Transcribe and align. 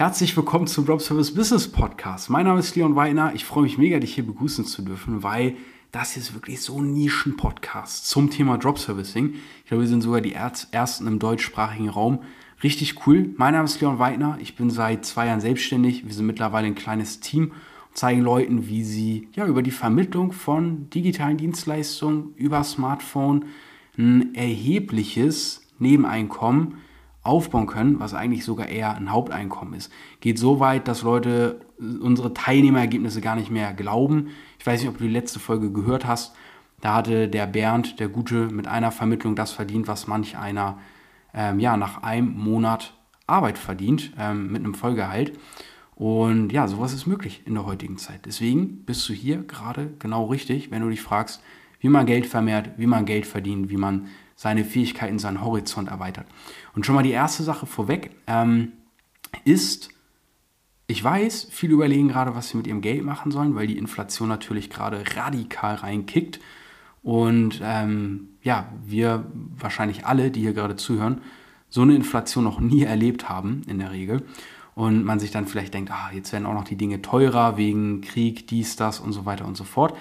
Herzlich 0.00 0.34
willkommen 0.34 0.66
zum 0.66 0.86
Drop 0.86 1.02
Service 1.02 1.34
Business 1.34 1.68
Podcast. 1.68 2.30
Mein 2.30 2.46
Name 2.46 2.60
ist 2.60 2.74
Leon 2.74 2.96
Weiner. 2.96 3.34
Ich 3.34 3.44
freue 3.44 3.64
mich 3.64 3.76
mega, 3.76 3.98
dich 3.98 4.14
hier 4.14 4.24
begrüßen 4.24 4.64
zu 4.64 4.80
dürfen, 4.80 5.22
weil 5.22 5.56
das 5.92 6.12
hier 6.12 6.22
ist 6.22 6.32
wirklich 6.32 6.62
so 6.62 6.80
ein 6.80 6.94
Nischen-Podcast 6.94 8.08
zum 8.08 8.30
Thema 8.30 8.56
Drop 8.56 8.78
Servicing. 8.78 9.34
Ich 9.34 9.66
glaube, 9.66 9.82
wir 9.82 9.88
sind 9.88 10.00
sogar 10.00 10.22
die 10.22 10.32
ersten 10.32 11.06
im 11.06 11.18
deutschsprachigen 11.18 11.90
Raum. 11.90 12.20
Richtig 12.62 13.06
cool. 13.06 13.34
Mein 13.36 13.52
Name 13.52 13.66
ist 13.66 13.78
Leon 13.82 13.98
Weidner. 13.98 14.38
Ich 14.40 14.56
bin 14.56 14.70
seit 14.70 15.04
zwei 15.04 15.26
Jahren 15.26 15.42
selbstständig. 15.42 16.06
Wir 16.06 16.14
sind 16.14 16.24
mittlerweile 16.24 16.66
ein 16.66 16.74
kleines 16.74 17.20
Team 17.20 17.52
und 17.90 17.98
zeigen 17.98 18.22
Leuten, 18.22 18.68
wie 18.68 18.84
sie 18.84 19.28
ja 19.34 19.46
über 19.46 19.60
die 19.60 19.70
Vermittlung 19.70 20.32
von 20.32 20.88
digitalen 20.88 21.36
Dienstleistungen 21.36 22.32
über 22.36 22.64
Smartphone 22.64 23.44
ein 23.98 24.34
erhebliches 24.34 25.60
Nebeneinkommen 25.78 26.78
aufbauen 27.22 27.66
können, 27.66 28.00
was 28.00 28.14
eigentlich 28.14 28.44
sogar 28.44 28.68
eher 28.68 28.96
ein 28.96 29.12
Haupteinkommen 29.12 29.74
ist. 29.74 29.92
Geht 30.20 30.38
so 30.38 30.58
weit, 30.58 30.88
dass 30.88 31.02
Leute 31.02 31.60
unsere 31.78 32.32
Teilnehmerergebnisse 32.32 33.20
gar 33.20 33.36
nicht 33.36 33.50
mehr 33.50 33.74
glauben. 33.74 34.28
Ich 34.58 34.66
weiß 34.66 34.80
nicht, 34.80 34.88
ob 34.88 34.98
du 34.98 35.04
die 35.04 35.10
letzte 35.10 35.38
Folge 35.38 35.70
gehört 35.70 36.06
hast. 36.06 36.34
Da 36.80 36.94
hatte 36.94 37.28
der 37.28 37.46
Bernd, 37.46 38.00
der 38.00 38.08
Gute, 38.08 38.48
mit 38.48 38.66
einer 38.66 38.90
Vermittlung 38.90 39.36
das 39.36 39.52
verdient, 39.52 39.86
was 39.86 40.06
manch 40.06 40.38
einer 40.38 40.78
ähm, 41.34 41.60
ja, 41.60 41.76
nach 41.76 42.02
einem 42.02 42.36
Monat 42.38 42.94
Arbeit 43.26 43.58
verdient, 43.58 44.12
ähm, 44.18 44.50
mit 44.50 44.64
einem 44.64 44.74
Vollgehalt. 44.74 45.38
Und 45.94 46.50
ja, 46.50 46.66
sowas 46.66 46.94
ist 46.94 47.06
möglich 47.06 47.42
in 47.44 47.54
der 47.54 47.66
heutigen 47.66 47.98
Zeit. 47.98 48.24
Deswegen 48.24 48.84
bist 48.84 49.06
du 49.08 49.12
hier 49.12 49.42
gerade 49.42 49.92
genau 49.98 50.26
richtig, 50.26 50.70
wenn 50.70 50.80
du 50.80 50.88
dich 50.88 51.02
fragst, 51.02 51.42
wie 51.80 51.90
man 51.90 52.06
Geld 52.06 52.26
vermehrt, 52.26 52.70
wie 52.78 52.86
man 52.86 53.04
Geld 53.04 53.26
verdient, 53.26 53.68
wie 53.68 53.76
man 53.76 54.08
seine 54.40 54.64
Fähigkeiten, 54.64 55.18
seinen 55.18 55.44
Horizont 55.44 55.90
erweitert. 55.90 56.26
Und 56.74 56.86
schon 56.86 56.94
mal 56.94 57.02
die 57.02 57.10
erste 57.10 57.42
Sache 57.42 57.66
vorweg 57.66 58.12
ähm, 58.26 58.72
ist, 59.44 59.90
ich 60.86 61.04
weiß, 61.04 61.48
viele 61.50 61.74
überlegen 61.74 62.08
gerade, 62.08 62.34
was 62.34 62.48
sie 62.48 62.56
mit 62.56 62.66
ihrem 62.66 62.80
Geld 62.80 63.04
machen 63.04 63.32
sollen, 63.32 63.54
weil 63.54 63.66
die 63.66 63.76
Inflation 63.76 64.30
natürlich 64.30 64.70
gerade 64.70 65.04
radikal 65.14 65.74
reinkickt. 65.74 66.40
Und 67.02 67.60
ähm, 67.62 68.30
ja, 68.42 68.72
wir 68.82 69.26
wahrscheinlich 69.58 70.06
alle, 70.06 70.30
die 70.30 70.40
hier 70.40 70.54
gerade 70.54 70.76
zuhören, 70.76 71.20
so 71.68 71.82
eine 71.82 71.94
Inflation 71.94 72.44
noch 72.44 72.60
nie 72.60 72.84
erlebt 72.84 73.28
haben 73.28 73.60
in 73.66 73.78
der 73.78 73.90
Regel. 73.90 74.22
Und 74.74 75.04
man 75.04 75.20
sich 75.20 75.30
dann 75.30 75.48
vielleicht 75.48 75.74
denkt, 75.74 75.90
ah, 75.90 76.12
jetzt 76.14 76.32
werden 76.32 76.46
auch 76.46 76.54
noch 76.54 76.64
die 76.64 76.76
Dinge 76.76 77.02
teurer 77.02 77.58
wegen 77.58 78.00
Krieg, 78.00 78.46
dies, 78.46 78.74
das 78.76 79.00
und 79.00 79.12
so 79.12 79.26
weiter 79.26 79.44
und 79.44 79.58
so 79.58 79.64
fort. 79.64 79.94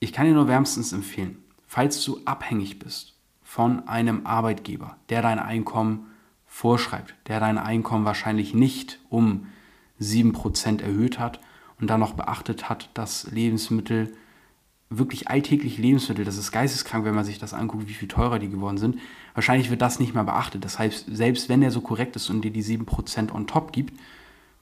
Ich 0.00 0.14
kann 0.14 0.24
dir 0.24 0.32
nur 0.32 0.48
wärmstens 0.48 0.94
empfehlen, 0.94 1.36
falls 1.66 2.02
du 2.02 2.18
abhängig 2.24 2.78
bist 2.78 3.12
von 3.52 3.86
einem 3.86 4.24
Arbeitgeber, 4.24 4.96
der 5.10 5.20
dein 5.20 5.38
Einkommen 5.38 6.06
vorschreibt, 6.46 7.14
der 7.26 7.38
dein 7.38 7.58
Einkommen 7.58 8.06
wahrscheinlich 8.06 8.54
nicht 8.54 8.98
um 9.10 9.46
7% 10.00 10.80
erhöht 10.80 11.18
hat 11.18 11.38
und 11.78 11.88
dann 11.88 12.00
noch 12.00 12.14
beachtet 12.14 12.70
hat, 12.70 12.88
dass 12.94 13.30
Lebensmittel, 13.30 14.16
wirklich 14.88 15.28
alltägliche 15.28 15.82
Lebensmittel, 15.82 16.24
das 16.24 16.38
ist 16.38 16.50
geisteskrank, 16.50 17.04
wenn 17.04 17.14
man 17.14 17.26
sich 17.26 17.38
das 17.38 17.52
anguckt, 17.52 17.88
wie 17.88 17.92
viel 17.92 18.08
teurer 18.08 18.38
die 18.38 18.48
geworden 18.48 18.78
sind. 18.78 18.98
Wahrscheinlich 19.34 19.68
wird 19.68 19.82
das 19.82 20.00
nicht 20.00 20.14
mehr 20.14 20.24
beachtet. 20.24 20.64
Das 20.64 20.78
heißt, 20.78 21.14
selbst 21.14 21.50
wenn 21.50 21.60
der 21.60 21.70
so 21.70 21.82
korrekt 21.82 22.16
ist 22.16 22.30
und 22.30 22.40
dir 22.40 22.52
die 22.52 22.64
7% 22.64 23.30
on 23.34 23.46
top 23.46 23.70
gibt, 23.74 23.92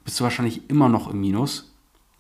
bist 0.03 0.19
du 0.19 0.25
wahrscheinlich 0.25 0.69
immer 0.69 0.89
noch 0.89 1.09
im 1.09 1.21
Minus, 1.21 1.73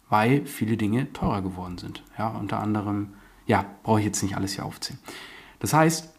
weil 0.08 0.46
viele 0.46 0.76
Dinge 0.76 1.12
teurer 1.14 1.42
geworden 1.42 1.78
sind. 1.78 2.04
Ja, 2.16 2.28
unter 2.28 2.60
anderem, 2.60 3.14
ja, 3.48 3.64
brauche 3.82 3.98
ich 3.98 4.06
jetzt 4.06 4.22
nicht 4.22 4.36
alles 4.36 4.52
hier 4.52 4.64
aufzählen. 4.64 5.00
Das 5.58 5.72
heißt, 5.72 6.14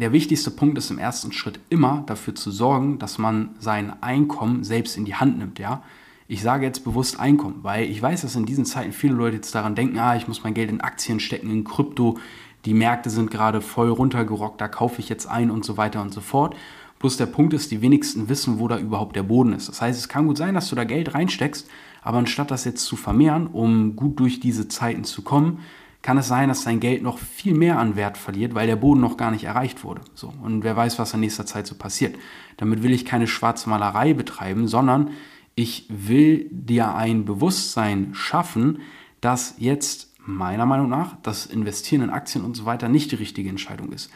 der 0.00 0.12
wichtigste 0.12 0.50
Punkt 0.50 0.76
ist 0.78 0.90
im 0.90 0.98
ersten 0.98 1.32
Schritt 1.32 1.60
immer 1.70 2.02
dafür 2.06 2.34
zu 2.34 2.50
sorgen, 2.50 2.98
dass 2.98 3.18
man 3.18 3.50
sein 3.58 4.02
Einkommen 4.02 4.64
selbst 4.64 4.96
in 4.96 5.04
die 5.04 5.14
Hand 5.14 5.38
nimmt, 5.38 5.58
ja. 5.58 5.82
Ich 6.28 6.42
sage 6.42 6.66
jetzt 6.66 6.82
bewusst 6.82 7.20
Einkommen, 7.20 7.60
weil 7.62 7.88
ich 7.88 8.02
weiß, 8.02 8.22
dass 8.22 8.34
in 8.34 8.46
diesen 8.46 8.64
Zeiten 8.64 8.92
viele 8.92 9.14
Leute 9.14 9.36
jetzt 9.36 9.54
daran 9.54 9.76
denken, 9.76 9.98
ah, 9.98 10.16
ich 10.16 10.26
muss 10.26 10.42
mein 10.42 10.54
Geld 10.54 10.70
in 10.70 10.80
Aktien 10.80 11.20
stecken, 11.20 11.50
in 11.50 11.62
Krypto, 11.62 12.18
die 12.64 12.74
Märkte 12.74 13.10
sind 13.10 13.30
gerade 13.30 13.60
voll 13.60 13.90
runtergerockt, 13.90 14.60
da 14.60 14.66
kaufe 14.66 15.00
ich 15.00 15.08
jetzt 15.08 15.26
ein 15.26 15.52
und 15.52 15.64
so 15.64 15.76
weiter 15.76 16.02
und 16.02 16.12
so 16.12 16.20
fort. 16.20 16.56
Bloß 16.98 17.16
der 17.16 17.26
Punkt 17.26 17.54
ist, 17.54 17.70
die 17.70 17.80
wenigsten 17.80 18.28
wissen, 18.28 18.58
wo 18.58 18.66
da 18.66 18.78
überhaupt 18.78 19.14
der 19.14 19.22
Boden 19.22 19.52
ist. 19.52 19.68
Das 19.68 19.80
heißt, 19.80 19.98
es 19.98 20.08
kann 20.08 20.26
gut 20.26 20.36
sein, 20.36 20.54
dass 20.54 20.68
du 20.68 20.74
da 20.74 20.82
Geld 20.82 21.14
reinsteckst, 21.14 21.68
aber 22.02 22.18
anstatt 22.18 22.50
das 22.50 22.64
jetzt 22.64 22.84
zu 22.84 22.96
vermehren, 22.96 23.46
um 23.46 23.94
gut 23.94 24.18
durch 24.18 24.40
diese 24.40 24.66
Zeiten 24.66 25.04
zu 25.04 25.22
kommen, 25.22 25.60
kann 26.06 26.18
es 26.18 26.28
sein, 26.28 26.48
dass 26.48 26.62
dein 26.62 26.78
Geld 26.78 27.02
noch 27.02 27.18
viel 27.18 27.52
mehr 27.52 27.80
an 27.80 27.96
Wert 27.96 28.16
verliert, 28.16 28.54
weil 28.54 28.68
der 28.68 28.76
Boden 28.76 29.00
noch 29.00 29.16
gar 29.16 29.32
nicht 29.32 29.42
erreicht 29.42 29.82
wurde. 29.82 30.02
So. 30.14 30.32
Und 30.40 30.62
wer 30.62 30.76
weiß, 30.76 31.00
was 31.00 31.12
in 31.12 31.18
nächster 31.18 31.46
Zeit 31.46 31.66
so 31.66 31.74
passiert. 31.74 32.14
Damit 32.58 32.84
will 32.84 32.92
ich 32.92 33.04
keine 33.04 33.26
Schwarzmalerei 33.26 34.14
betreiben, 34.14 34.68
sondern 34.68 35.10
ich 35.56 35.88
will 35.88 36.46
dir 36.52 36.94
ein 36.94 37.24
Bewusstsein 37.24 38.14
schaffen, 38.14 38.82
dass 39.20 39.56
jetzt 39.58 40.14
meiner 40.18 40.64
Meinung 40.64 40.88
nach 40.88 41.16
das 41.24 41.44
Investieren 41.44 42.02
in 42.02 42.10
Aktien 42.10 42.44
und 42.44 42.54
so 42.54 42.66
weiter 42.66 42.88
nicht 42.88 43.10
die 43.10 43.16
richtige 43.16 43.50
Entscheidung 43.50 43.90
ist. 43.90 44.12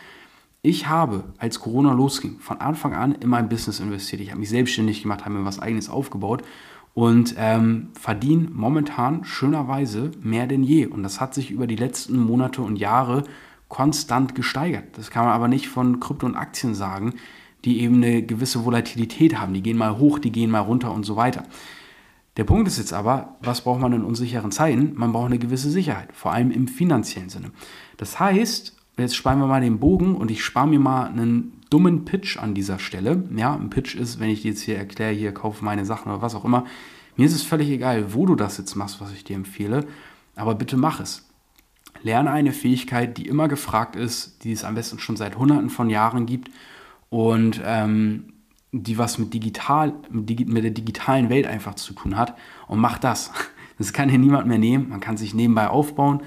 Ich 0.62 0.86
habe, 0.86 1.24
als 1.38 1.58
Corona 1.58 1.92
losging, 1.92 2.38
von 2.38 2.60
Anfang 2.60 2.94
an 2.94 3.16
in 3.16 3.28
mein 3.28 3.48
Business 3.48 3.80
investiert. 3.80 4.22
Ich 4.22 4.30
habe 4.30 4.38
mich 4.38 4.50
selbstständig 4.50 5.02
gemacht, 5.02 5.24
habe 5.24 5.34
mir 5.34 5.44
was 5.44 5.58
eigenes 5.58 5.88
aufgebaut 5.88 6.44
und 6.94 7.34
ähm, 7.38 7.88
verdienen 7.98 8.50
momentan 8.54 9.24
schönerweise 9.24 10.10
mehr 10.22 10.46
denn 10.46 10.62
je. 10.62 10.86
Und 10.86 11.02
das 11.02 11.20
hat 11.20 11.34
sich 11.34 11.50
über 11.50 11.66
die 11.66 11.76
letzten 11.76 12.18
Monate 12.18 12.62
und 12.62 12.76
Jahre 12.76 13.24
konstant 13.68 14.34
gesteigert. 14.34 14.84
Das 14.98 15.10
kann 15.10 15.24
man 15.24 15.34
aber 15.34 15.48
nicht 15.48 15.68
von 15.68 16.00
Krypto 16.00 16.26
und 16.26 16.36
Aktien 16.36 16.74
sagen, 16.74 17.14
die 17.64 17.80
eben 17.80 17.96
eine 17.96 18.22
gewisse 18.22 18.64
Volatilität 18.64 19.38
haben. 19.38 19.54
Die 19.54 19.62
gehen 19.62 19.76
mal 19.76 19.98
hoch, 19.98 20.18
die 20.18 20.32
gehen 20.32 20.50
mal 20.50 20.60
runter 20.60 20.92
und 20.92 21.04
so 21.04 21.16
weiter. 21.16 21.44
Der 22.36 22.44
Punkt 22.44 22.68
ist 22.68 22.78
jetzt 22.78 22.92
aber, 22.92 23.36
was 23.42 23.62
braucht 23.62 23.80
man 23.80 23.92
in 23.92 24.04
unsicheren 24.04 24.50
Zeiten? 24.50 24.92
Man 24.94 25.12
braucht 25.12 25.26
eine 25.26 25.38
gewisse 25.38 25.70
Sicherheit, 25.70 26.08
vor 26.12 26.32
allem 26.32 26.50
im 26.50 26.68
finanziellen 26.68 27.28
Sinne. 27.28 27.50
Das 27.96 28.18
heißt, 28.18 28.76
jetzt 28.98 29.16
sparen 29.16 29.40
wir 29.40 29.46
mal 29.46 29.60
den 29.60 29.78
Bogen 29.78 30.14
und 30.14 30.30
ich 30.30 30.44
spare 30.44 30.68
mir 30.68 30.78
mal 30.78 31.06
einen 31.06 31.59
dummen 31.70 32.04
Pitch 32.04 32.36
an 32.36 32.54
dieser 32.54 32.78
Stelle. 32.78 33.24
Ja, 33.36 33.54
ein 33.54 33.70
Pitch 33.70 33.94
ist, 33.94 34.20
wenn 34.20 34.28
ich 34.28 34.42
dir 34.42 34.50
jetzt 34.50 34.62
hier 34.62 34.76
erkläre, 34.76 35.12
hier 35.12 35.32
kauf 35.32 35.62
meine 35.62 35.84
Sachen 35.84 36.10
oder 36.12 36.20
was 36.20 36.34
auch 36.34 36.44
immer. 36.44 36.66
Mir 37.16 37.26
ist 37.26 37.34
es 37.34 37.42
völlig 37.42 37.70
egal, 37.70 38.12
wo 38.14 38.26
du 38.26 38.34
das 38.34 38.58
jetzt 38.58 38.74
machst, 38.74 39.00
was 39.00 39.12
ich 39.12 39.24
dir 39.24 39.36
empfehle, 39.36 39.86
aber 40.36 40.54
bitte 40.54 40.76
mach 40.76 41.00
es. 41.00 41.28
Lerne 42.02 42.30
eine 42.30 42.52
Fähigkeit, 42.52 43.18
die 43.18 43.26
immer 43.26 43.48
gefragt 43.48 43.94
ist, 43.94 44.42
die 44.44 44.52
es 44.52 44.64
am 44.64 44.74
besten 44.74 44.98
schon 44.98 45.16
seit 45.16 45.36
hunderten 45.36 45.70
von 45.70 45.90
Jahren 45.90 46.26
gibt 46.26 46.50
und 47.10 47.60
ähm, 47.64 48.32
die 48.72 48.98
was 48.98 49.18
mit, 49.18 49.34
digital, 49.34 49.92
mit 50.10 50.64
der 50.64 50.70
digitalen 50.70 51.28
Welt 51.28 51.46
einfach 51.46 51.74
zu 51.74 51.92
tun 51.92 52.16
hat. 52.16 52.36
Und 52.66 52.78
mach 52.78 52.98
das. 52.98 53.30
Das 53.78 53.94
kann 53.94 54.10
hier 54.10 54.18
niemand 54.18 54.46
mehr 54.46 54.58
nehmen. 54.58 54.90
Man 54.90 55.00
kann 55.00 55.16
sich 55.16 55.32
nebenbei 55.32 55.70
aufbauen 55.70 56.20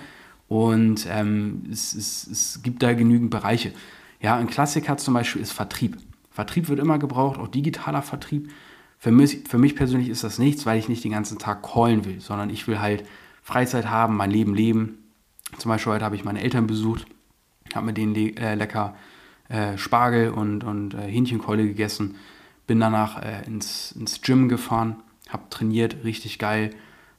und 0.47 1.07
ähm, 1.07 1.63
es, 1.71 1.93
es, 1.93 2.25
es 2.25 2.63
gibt 2.63 2.81
da 2.81 2.93
genügend 2.93 3.29
Bereiche. 3.29 3.73
Ja, 4.23 4.37
ein 4.37 4.47
Klassiker 4.47 4.95
zum 4.95 5.13
Beispiel 5.13 5.41
ist 5.41 5.51
Vertrieb. 5.51 5.97
Vertrieb 6.31 6.69
wird 6.69 6.79
immer 6.79 6.97
gebraucht, 6.97 7.37
auch 7.37 7.49
digitaler 7.49 8.01
Vertrieb. 8.01 8.49
Für 8.97 9.11
mich, 9.11 9.43
für 9.49 9.57
mich 9.57 9.75
persönlich 9.75 10.07
ist 10.07 10.23
das 10.23 10.39
nichts, 10.39 10.65
weil 10.65 10.79
ich 10.79 10.87
nicht 10.87 11.03
den 11.03 11.11
ganzen 11.11 11.39
Tag 11.39 11.61
callen 11.61 12.05
will, 12.05 12.21
sondern 12.21 12.49
ich 12.49 12.65
will 12.65 12.79
halt 12.79 13.03
Freizeit 13.43 13.89
haben, 13.89 14.15
mein 14.15 14.31
Leben 14.31 14.55
leben. 14.55 14.97
Zum 15.57 15.67
Beispiel 15.67 15.91
heute 15.91 16.05
habe 16.05 16.15
ich 16.15 16.23
meine 16.23 16.41
Eltern 16.41 16.67
besucht, 16.67 17.05
habe 17.75 17.87
mit 17.87 17.97
denen 17.97 18.15
äh, 18.15 18.55
lecker 18.55 18.95
äh, 19.49 19.77
Spargel 19.77 20.29
und, 20.29 20.63
und 20.63 20.93
äh, 20.93 21.01
Hähnchenkeule 21.01 21.67
gegessen, 21.67 22.15
bin 22.65 22.79
danach 22.79 23.21
äh, 23.21 23.45
ins, 23.45 23.91
ins 23.91 24.21
Gym 24.21 24.47
gefahren, 24.47 24.95
habe 25.27 25.43
trainiert, 25.49 26.05
richtig 26.05 26.39
geil, 26.39 26.69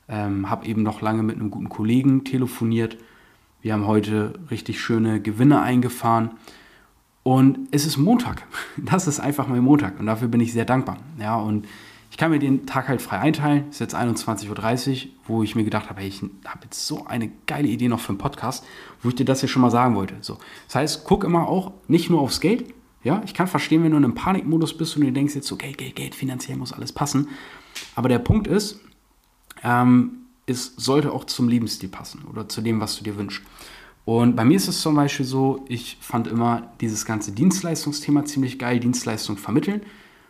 ähm, 0.09 0.49
habe 0.49 0.67
eben 0.67 0.83
noch 0.83 1.03
lange 1.03 1.23
mit 1.23 1.37
einem 1.37 1.51
guten 1.51 1.69
Kollegen 1.69 2.25
telefoniert. 2.25 2.97
Wir 3.61 3.75
haben 3.75 3.87
heute 3.87 4.41
richtig 4.51 4.81
schöne 4.81 5.21
Gewinne 5.21 5.61
eingefahren. 5.61 6.31
Und 7.25 7.69
es 7.73 7.87
ist 7.87 7.97
Montag. 7.97 8.47
Das 8.77 9.09
ist 9.09 9.19
einfach 9.19 9.49
mein 9.49 9.61
Montag 9.61 9.99
und 9.99 10.07
dafür 10.07 10.29
bin 10.29 10.41
ich 10.41 10.53
sehr 10.53 10.65
dankbar. 10.65 10.99
Ja, 11.19 11.37
und 11.37 11.67
ich 12.11 12.19
kann 12.19 12.31
mir 12.31 12.39
den 12.39 12.67
Tag 12.67 12.87
halt 12.87 13.03
frei 13.03 13.19
einteilen. 13.19 13.65
Es 13.71 13.77
ist 13.77 13.81
jetzt 13.81 13.97
21.30 13.97 15.07
Uhr, 15.07 15.11
wo 15.27 15.43
ich 15.43 15.57
mir 15.57 15.65
gedacht 15.65 15.91
habe, 15.91 16.01
hey, 16.01 16.09
ich 16.09 16.23
habe 16.45 16.61
jetzt 16.63 16.87
so 16.87 17.07
eine 17.07 17.31
geile 17.47 17.67
Idee 17.67 17.89
noch 17.89 17.99
für 17.99 18.11
einen 18.11 18.19
Podcast, 18.19 18.65
wo 19.03 19.09
ich 19.09 19.17
dir 19.17 19.25
das 19.25 19.41
hier 19.41 19.49
schon 19.49 19.63
mal 19.63 19.71
sagen 19.71 19.97
wollte. 19.97 20.15
So. 20.21 20.39
Das 20.67 20.77
heißt, 20.77 21.05
guck 21.05 21.25
immer 21.25 21.49
auch 21.49 21.73
nicht 21.89 22.11
nur 22.11 22.21
aufs 22.21 22.41
Geld. 22.41 22.73
Ja, 23.03 23.23
ich 23.25 23.35
kann 23.35 23.49
verstehen, 23.49 23.83
wenn 23.83 23.91
du 23.91 23.97
in 23.97 24.05
einem 24.05 24.15
Panikmodus 24.15 24.77
bist 24.77 24.97
und 24.97 25.05
du 25.05 25.13
denkst 25.13 25.35
jetzt 25.35 25.49
so, 25.49 25.57
Geld, 25.57 25.79
Geld, 25.79 25.97
Geld, 25.97 26.15
finanziell 26.15 26.57
muss 26.57 26.73
alles 26.73 26.93
passen. 26.93 27.29
Aber 27.97 28.09
der 28.09 28.19
Punkt 28.21 28.47
ist, 28.47 28.81
ähm, 29.63 30.27
es 30.47 30.75
sollte 30.77 31.13
auch 31.13 31.25
zum 31.25 31.49
Lebensstil 31.49 31.89
passen 31.89 32.25
oder 32.31 32.49
zu 32.49 32.61
dem, 32.61 32.81
was 32.81 32.97
du 32.97 33.05
dir 33.05 33.17
wünschst. 33.17 33.43
Und 34.05 34.37
bei 34.37 34.45
mir 34.45 34.57
ist 34.57 34.69
es 34.69 34.83
zum 34.83 34.97
Beispiel 34.97 35.25
so, 35.25 35.65
ich 35.69 35.97
fand 36.01 36.27
immer 36.27 36.73
dieses 36.81 37.07
ganze 37.07 37.33
Dienstleistungsthema 37.33 38.25
ziemlich 38.25 38.59
geil, 38.59 38.79
Dienstleistung 38.79 39.39
vermitteln, 39.39 39.81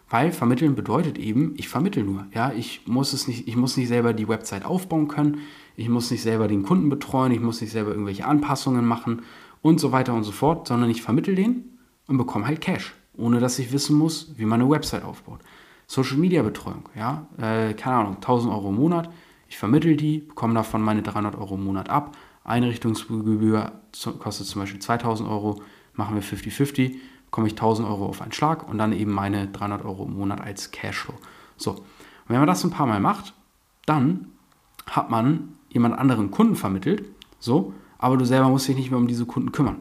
weil 0.08 0.30
vermitteln 0.30 0.76
bedeutet 0.76 1.18
eben, 1.18 1.54
ich 1.56 1.68
vermittel 1.68 2.04
nur. 2.04 2.26
Ja, 2.32 2.52
ich 2.52 2.86
muss 2.86 3.12
es 3.12 3.26
nicht, 3.26 3.48
ich 3.48 3.56
muss 3.56 3.76
nicht 3.76 3.88
selber 3.88 4.12
die 4.12 4.28
Website 4.28 4.64
aufbauen 4.64 5.08
können, 5.08 5.38
ich 5.76 5.88
muss 5.88 6.10
nicht 6.10 6.22
selber 6.22 6.46
den 6.46 6.62
Kunden 6.62 6.88
betreuen, 6.88 7.32
ich 7.32 7.40
muss 7.40 7.60
nicht 7.60 7.72
selber 7.72 7.90
irgendwelche 7.90 8.26
Anpassungen 8.26 8.84
machen 8.84 9.22
und 9.60 9.80
so 9.80 9.90
weiter 9.90 10.14
und 10.14 10.22
so 10.22 10.30
fort, 10.30 10.68
sondern 10.68 10.88
ich 10.88 11.02
vermittel 11.02 11.34
den 11.34 11.78
und 12.06 12.16
bekomme 12.16 12.46
halt 12.46 12.60
Cash, 12.60 12.94
ohne 13.16 13.40
dass 13.40 13.58
ich 13.58 13.72
wissen 13.72 13.96
muss, 13.96 14.34
wie 14.36 14.44
man 14.44 14.60
eine 14.60 14.70
Website 14.70 15.04
aufbaut. 15.04 15.40
Social 15.88 16.16
Media 16.16 16.42
Betreuung, 16.42 16.88
ja, 16.94 17.26
äh, 17.38 17.74
keine 17.74 17.96
Ahnung, 17.96 18.16
1000 18.16 18.52
Euro 18.52 18.68
im 18.68 18.76
Monat. 18.76 19.10
Ich 19.48 19.58
vermittel 19.58 19.96
die, 19.96 20.18
bekomme 20.18 20.54
davon 20.54 20.80
meine 20.80 21.02
300 21.02 21.34
Euro 21.36 21.56
im 21.56 21.64
Monat 21.64 21.90
ab. 21.90 22.16
Einrichtungsgebühr 22.44 23.72
kostet 24.18 24.46
zum 24.46 24.60
Beispiel 24.60 24.80
2000 24.80 25.28
Euro, 25.28 25.62
machen 25.94 26.14
wir 26.14 26.22
50-50, 26.22 26.96
komme 27.30 27.46
ich 27.46 27.54
1000 27.54 27.88
Euro 27.88 28.06
auf 28.06 28.22
einen 28.22 28.32
Schlag 28.32 28.68
und 28.68 28.78
dann 28.78 28.92
eben 28.92 29.10
meine 29.10 29.48
300 29.48 29.84
Euro 29.84 30.04
im 30.04 30.14
Monat 30.14 30.40
als 30.40 30.70
Cashflow. 30.70 31.14
So, 31.56 31.72
und 31.72 32.28
wenn 32.28 32.38
man 32.38 32.46
das 32.46 32.62
ein 32.64 32.70
paar 32.70 32.86
Mal 32.86 33.00
macht, 33.00 33.34
dann 33.86 34.28
hat 34.86 35.10
man 35.10 35.54
jemand 35.68 35.98
anderen 35.98 36.30
Kunden 36.30 36.54
vermittelt, 36.54 37.04
so, 37.38 37.74
aber 37.98 38.16
du 38.16 38.24
selber 38.24 38.48
musst 38.48 38.68
dich 38.68 38.76
nicht 38.76 38.90
mehr 38.90 38.98
um 38.98 39.08
diese 39.08 39.26
Kunden 39.26 39.52
kümmern. 39.52 39.78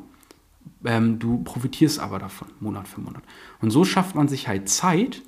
Ähm, 0.85 1.19
du 1.19 1.43
profitierst 1.43 1.99
aber 1.99 2.19
davon, 2.19 2.47
Monat 2.59 2.87
für 2.87 3.01
Monat. 3.01 3.23
Und 3.61 3.71
so 3.71 3.83
schafft 3.83 4.15
man 4.15 4.27
sich 4.27 4.47
halt 4.47 4.69
Zeit, 4.69 5.21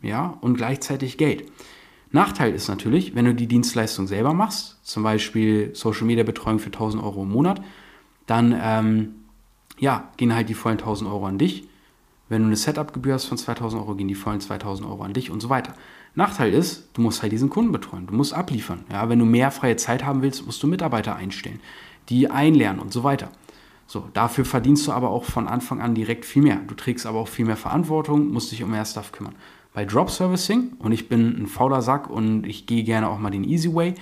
ja, 0.00 0.38
und 0.40 0.56
gleichzeitig 0.56 1.18
Geld. 1.18 1.50
Nachteil 2.12 2.54
ist 2.54 2.68
natürlich, 2.68 3.14
wenn 3.14 3.24
du 3.24 3.34
die 3.34 3.46
Dienstleistung 3.46 4.06
selber 4.06 4.34
machst, 4.34 4.78
zum 4.82 5.02
Beispiel 5.02 5.74
Social 5.74 6.04
Media 6.04 6.24
Betreuung 6.24 6.58
für 6.58 6.66
1000 6.66 7.02
Euro 7.02 7.22
im 7.22 7.30
Monat, 7.30 7.62
dann 8.26 8.54
ähm, 8.60 9.14
ja, 9.78 10.10
gehen 10.18 10.34
halt 10.34 10.48
die 10.48 10.54
vollen 10.54 10.78
1000 10.78 11.10
Euro 11.10 11.26
an 11.26 11.38
dich. 11.38 11.66
Wenn 12.28 12.42
du 12.42 12.46
eine 12.46 12.56
Setup-Gebühr 12.56 13.14
hast 13.14 13.24
von 13.24 13.38
2000 13.38 13.82
Euro, 13.82 13.94
gehen 13.94 14.08
die 14.08 14.14
vollen 14.14 14.40
2000 14.40 14.88
Euro 14.88 15.02
an 15.02 15.12
dich 15.12 15.30
und 15.30 15.40
so 15.40 15.48
weiter. 15.48 15.74
Nachteil 16.14 16.52
ist, 16.52 16.90
du 16.94 17.00
musst 17.00 17.22
halt 17.22 17.32
diesen 17.32 17.50
Kunden 17.50 17.72
betreuen, 17.72 18.06
du 18.06 18.14
musst 18.14 18.34
abliefern. 18.34 18.84
Ja, 18.90 19.08
wenn 19.08 19.18
du 19.18 19.24
mehr 19.24 19.50
freie 19.50 19.76
Zeit 19.76 20.04
haben 20.04 20.22
willst, 20.22 20.44
musst 20.44 20.62
du 20.62 20.66
Mitarbeiter 20.66 21.16
einstellen, 21.16 21.60
die 22.10 22.30
einlernen 22.30 22.80
und 22.80 22.92
so 22.92 23.04
weiter. 23.04 23.30
So, 23.86 24.08
dafür 24.12 24.44
verdienst 24.44 24.86
du 24.86 24.92
aber 24.92 25.10
auch 25.10 25.24
von 25.24 25.48
Anfang 25.48 25.80
an 25.80 25.94
direkt 25.94 26.24
viel 26.24 26.42
mehr. 26.42 26.60
Du 26.66 26.74
trägst 26.74 27.06
aber 27.06 27.18
auch 27.18 27.28
viel 27.28 27.44
mehr 27.44 27.56
Verantwortung, 27.56 28.28
musst 28.30 28.52
dich 28.52 28.62
um 28.62 28.70
mehr 28.70 28.84
Stuff 28.84 29.12
kümmern. 29.12 29.34
Bei 29.74 29.84
Drop 29.84 30.10
Servicing, 30.10 30.72
und 30.78 30.92
ich 30.92 31.08
bin 31.08 31.42
ein 31.42 31.46
fauler 31.46 31.80
Sack 31.80 32.10
und 32.10 32.46
ich 32.46 32.66
gehe 32.66 32.84
gerne 32.84 33.08
auch 33.08 33.18
mal 33.18 33.30
den 33.30 33.44
Easy 33.44 33.74
Way, 33.74 33.94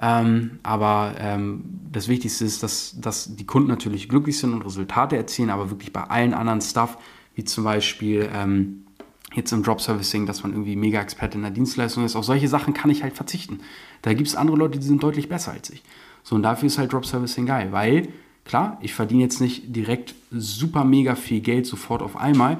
ähm, 0.00 0.58
aber 0.62 1.14
ähm, 1.18 1.64
das 1.92 2.08
Wichtigste 2.08 2.44
ist, 2.44 2.62
dass, 2.62 2.98
dass 2.98 3.36
die 3.36 3.46
Kunden 3.46 3.68
natürlich 3.68 4.08
glücklich 4.08 4.38
sind 4.38 4.52
und 4.52 4.62
Resultate 4.62 5.16
erzielen, 5.16 5.50
aber 5.50 5.70
wirklich 5.70 5.92
bei 5.92 6.02
allen 6.02 6.34
anderen 6.34 6.60
Stuff, 6.60 6.96
wie 7.34 7.44
zum 7.44 7.64
Beispiel 7.64 8.28
ähm, 8.34 8.86
jetzt 9.34 9.52
im 9.52 9.62
Drop 9.62 9.80
Servicing, 9.80 10.26
dass 10.26 10.42
man 10.42 10.52
irgendwie 10.52 10.76
Mega-Experte 10.76 11.36
in 11.36 11.42
der 11.42 11.50
Dienstleistung 11.50 12.04
ist. 12.04 12.16
Auf 12.16 12.24
solche 12.24 12.48
Sachen 12.48 12.74
kann 12.74 12.90
ich 12.90 13.02
halt 13.02 13.14
verzichten. 13.14 13.60
Da 14.02 14.14
gibt 14.14 14.28
es 14.28 14.34
andere 14.34 14.56
Leute, 14.56 14.78
die 14.78 14.86
sind 14.86 15.02
deutlich 15.02 15.28
besser 15.28 15.52
als 15.52 15.70
ich. 15.70 15.82
So, 16.22 16.34
und 16.36 16.42
dafür 16.42 16.66
ist 16.66 16.78
halt 16.78 16.92
Drop 16.92 17.04
Servicing 17.06 17.46
geil, 17.46 17.68
weil, 17.70 18.08
klar, 18.44 18.78
ich 18.80 18.94
verdiene 18.94 19.22
jetzt 19.22 19.40
nicht 19.40 19.74
direkt 19.74 20.14
super 20.30 20.84
mega 20.84 21.14
viel 21.14 21.40
Geld 21.40 21.66
sofort 21.66 22.02
auf 22.02 22.16
einmal, 22.16 22.58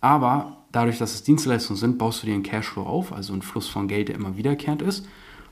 aber 0.00 0.57
dadurch, 0.72 0.98
dass 0.98 1.14
es 1.14 1.22
Dienstleistungen 1.22 1.78
sind, 1.78 1.98
baust 1.98 2.22
du 2.22 2.26
dir 2.26 2.34
einen 2.34 2.42
Cashflow 2.42 2.82
auf, 2.82 3.12
also 3.12 3.32
einen 3.32 3.42
Fluss 3.42 3.68
von 3.68 3.88
Geld, 3.88 4.08
der 4.08 4.16
immer 4.16 4.36
wiederkehrend 4.36 4.82
ist. 4.82 5.06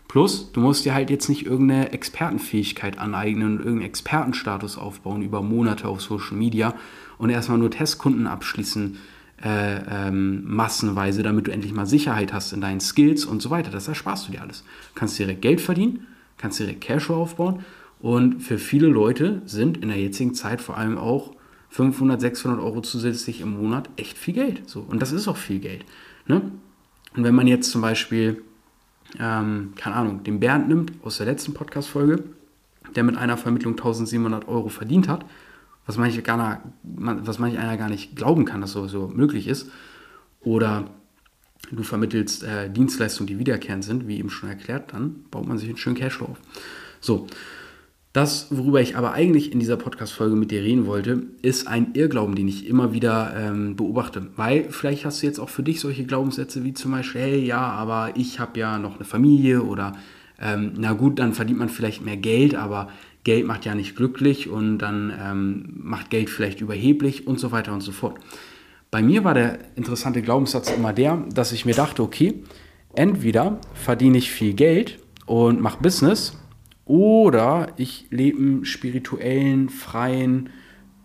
Plus, 0.08 0.52
du 0.52 0.60
musst 0.60 0.84
dir 0.84 0.94
halt 0.94 1.10
jetzt 1.10 1.28
nicht 1.28 1.46
irgendeine 1.46 1.92
Expertenfähigkeit 1.92 2.98
aneignen 2.98 3.52
und 3.52 3.58
irgendeinen 3.58 3.88
Expertenstatus 3.88 4.78
aufbauen 4.78 5.22
über 5.22 5.42
Monate 5.42 5.88
auf 5.88 6.00
Social 6.00 6.36
Media 6.36 6.74
und 7.18 7.30
erstmal 7.30 7.58
nur 7.58 7.70
Testkunden 7.70 8.26
abschließen 8.26 8.98
äh, 9.42 10.08
ähm, 10.08 10.44
massenweise, 10.46 11.22
damit 11.22 11.46
du 11.46 11.52
endlich 11.52 11.72
mal 11.72 11.86
Sicherheit 11.86 12.32
hast 12.32 12.52
in 12.52 12.60
deinen 12.60 12.80
Skills 12.80 13.24
und 13.24 13.42
so 13.42 13.50
weiter. 13.50 13.70
Das 13.70 13.88
ersparst 13.88 14.28
du 14.28 14.32
dir 14.32 14.42
alles. 14.42 14.62
Du 14.62 15.00
kannst 15.00 15.18
direkt 15.18 15.42
Geld 15.42 15.60
verdienen, 15.60 16.06
kannst 16.38 16.60
direkt 16.60 16.82
Cashflow 16.82 17.16
aufbauen 17.16 17.64
und 17.98 18.40
für 18.40 18.58
viele 18.58 18.86
Leute 18.86 19.42
sind 19.44 19.78
in 19.78 19.88
der 19.88 19.98
jetzigen 19.98 20.34
Zeit 20.34 20.60
vor 20.60 20.76
allem 20.76 20.98
auch 20.98 21.35
500, 21.76 22.18
600 22.18 22.58
Euro 22.58 22.80
zusätzlich 22.80 23.42
im 23.42 23.60
Monat 23.60 23.90
echt 23.96 24.16
viel 24.16 24.32
Geld. 24.32 24.66
So. 24.66 24.80
Und 24.80 25.02
das 25.02 25.12
ist 25.12 25.28
auch 25.28 25.36
viel 25.36 25.58
Geld. 25.58 25.84
Ne? 26.26 26.40
Und 27.14 27.24
wenn 27.24 27.34
man 27.34 27.46
jetzt 27.46 27.70
zum 27.70 27.82
Beispiel, 27.82 28.42
ähm, 29.18 29.74
keine 29.76 29.96
Ahnung, 29.96 30.24
den 30.24 30.40
Bernd 30.40 30.68
nimmt 30.68 30.92
aus 31.02 31.18
der 31.18 31.26
letzten 31.26 31.52
Podcast-Folge, 31.52 32.24
der 32.94 33.04
mit 33.04 33.18
einer 33.18 33.36
Vermittlung 33.36 33.74
1700 33.74 34.48
Euro 34.48 34.70
verdient 34.70 35.06
hat, 35.06 35.26
was 35.84 35.98
manche, 35.98 36.22
gar, 36.22 36.62
was 36.82 37.38
manche 37.38 37.58
einer 37.58 37.76
gar 37.76 37.90
nicht 37.90 38.16
glauben 38.16 38.46
kann, 38.46 38.62
dass 38.62 38.72
sowieso 38.72 39.08
möglich 39.08 39.46
ist. 39.46 39.70
Oder 40.40 40.88
du 41.70 41.82
vermittelst 41.82 42.42
äh, 42.42 42.70
Dienstleistungen, 42.70 43.26
die 43.26 43.38
wiederkehrend 43.38 43.84
sind, 43.84 44.08
wie 44.08 44.18
eben 44.18 44.30
schon 44.30 44.48
erklärt, 44.48 44.94
dann 44.94 45.26
baut 45.30 45.46
man 45.46 45.58
sich 45.58 45.68
einen 45.68 45.76
schönen 45.76 45.96
Cashflow 45.96 46.28
auf. 46.28 46.38
So, 47.02 47.26
das, 48.16 48.46
worüber 48.50 48.80
ich 48.80 48.96
aber 48.96 49.12
eigentlich 49.12 49.52
in 49.52 49.58
dieser 49.60 49.76
Podcast-Folge 49.76 50.36
mit 50.36 50.50
dir 50.50 50.62
reden 50.62 50.86
wollte, 50.86 51.24
ist 51.42 51.66
ein 51.68 51.92
Irrglauben, 51.92 52.34
den 52.34 52.48
ich 52.48 52.66
immer 52.66 52.94
wieder 52.94 53.34
ähm, 53.36 53.76
beobachte. 53.76 54.28
Weil 54.36 54.70
vielleicht 54.70 55.04
hast 55.04 55.22
du 55.22 55.26
jetzt 55.26 55.38
auch 55.38 55.50
für 55.50 55.62
dich 55.62 55.80
solche 55.80 56.04
Glaubenssätze 56.04 56.64
wie 56.64 56.72
zum 56.72 56.92
Beispiel, 56.92 57.20
hey, 57.20 57.44
ja, 57.44 57.60
aber 57.60 58.12
ich 58.14 58.40
habe 58.40 58.58
ja 58.58 58.78
noch 58.78 58.96
eine 58.96 59.04
Familie 59.04 59.62
oder 59.62 59.92
ähm, 60.40 60.72
na 60.78 60.94
gut, 60.94 61.18
dann 61.18 61.34
verdient 61.34 61.58
man 61.58 61.68
vielleicht 61.68 62.06
mehr 62.06 62.16
Geld, 62.16 62.54
aber 62.54 62.88
Geld 63.22 63.46
macht 63.46 63.66
ja 63.66 63.74
nicht 63.74 63.96
glücklich 63.96 64.48
und 64.48 64.78
dann 64.78 65.12
ähm, 65.20 65.74
macht 65.76 66.08
Geld 66.08 66.30
vielleicht 66.30 66.62
überheblich 66.62 67.26
und 67.26 67.38
so 67.38 67.52
weiter 67.52 67.74
und 67.74 67.82
so 67.82 67.92
fort. 67.92 68.18
Bei 68.90 69.02
mir 69.02 69.24
war 69.24 69.34
der 69.34 69.58
interessante 69.76 70.22
Glaubenssatz 70.22 70.70
immer 70.70 70.94
der, 70.94 71.22
dass 71.34 71.52
ich 71.52 71.66
mir 71.66 71.74
dachte, 71.74 72.02
okay, 72.02 72.42
entweder 72.94 73.60
verdiene 73.74 74.16
ich 74.16 74.30
viel 74.30 74.54
Geld 74.54 75.00
und 75.26 75.60
mache 75.60 75.82
Business 75.82 76.38
oder 76.86 77.72
ich 77.76 78.06
lebe 78.10 78.38
einen 78.38 78.64
spirituellen, 78.64 79.68
freien, 79.68 80.50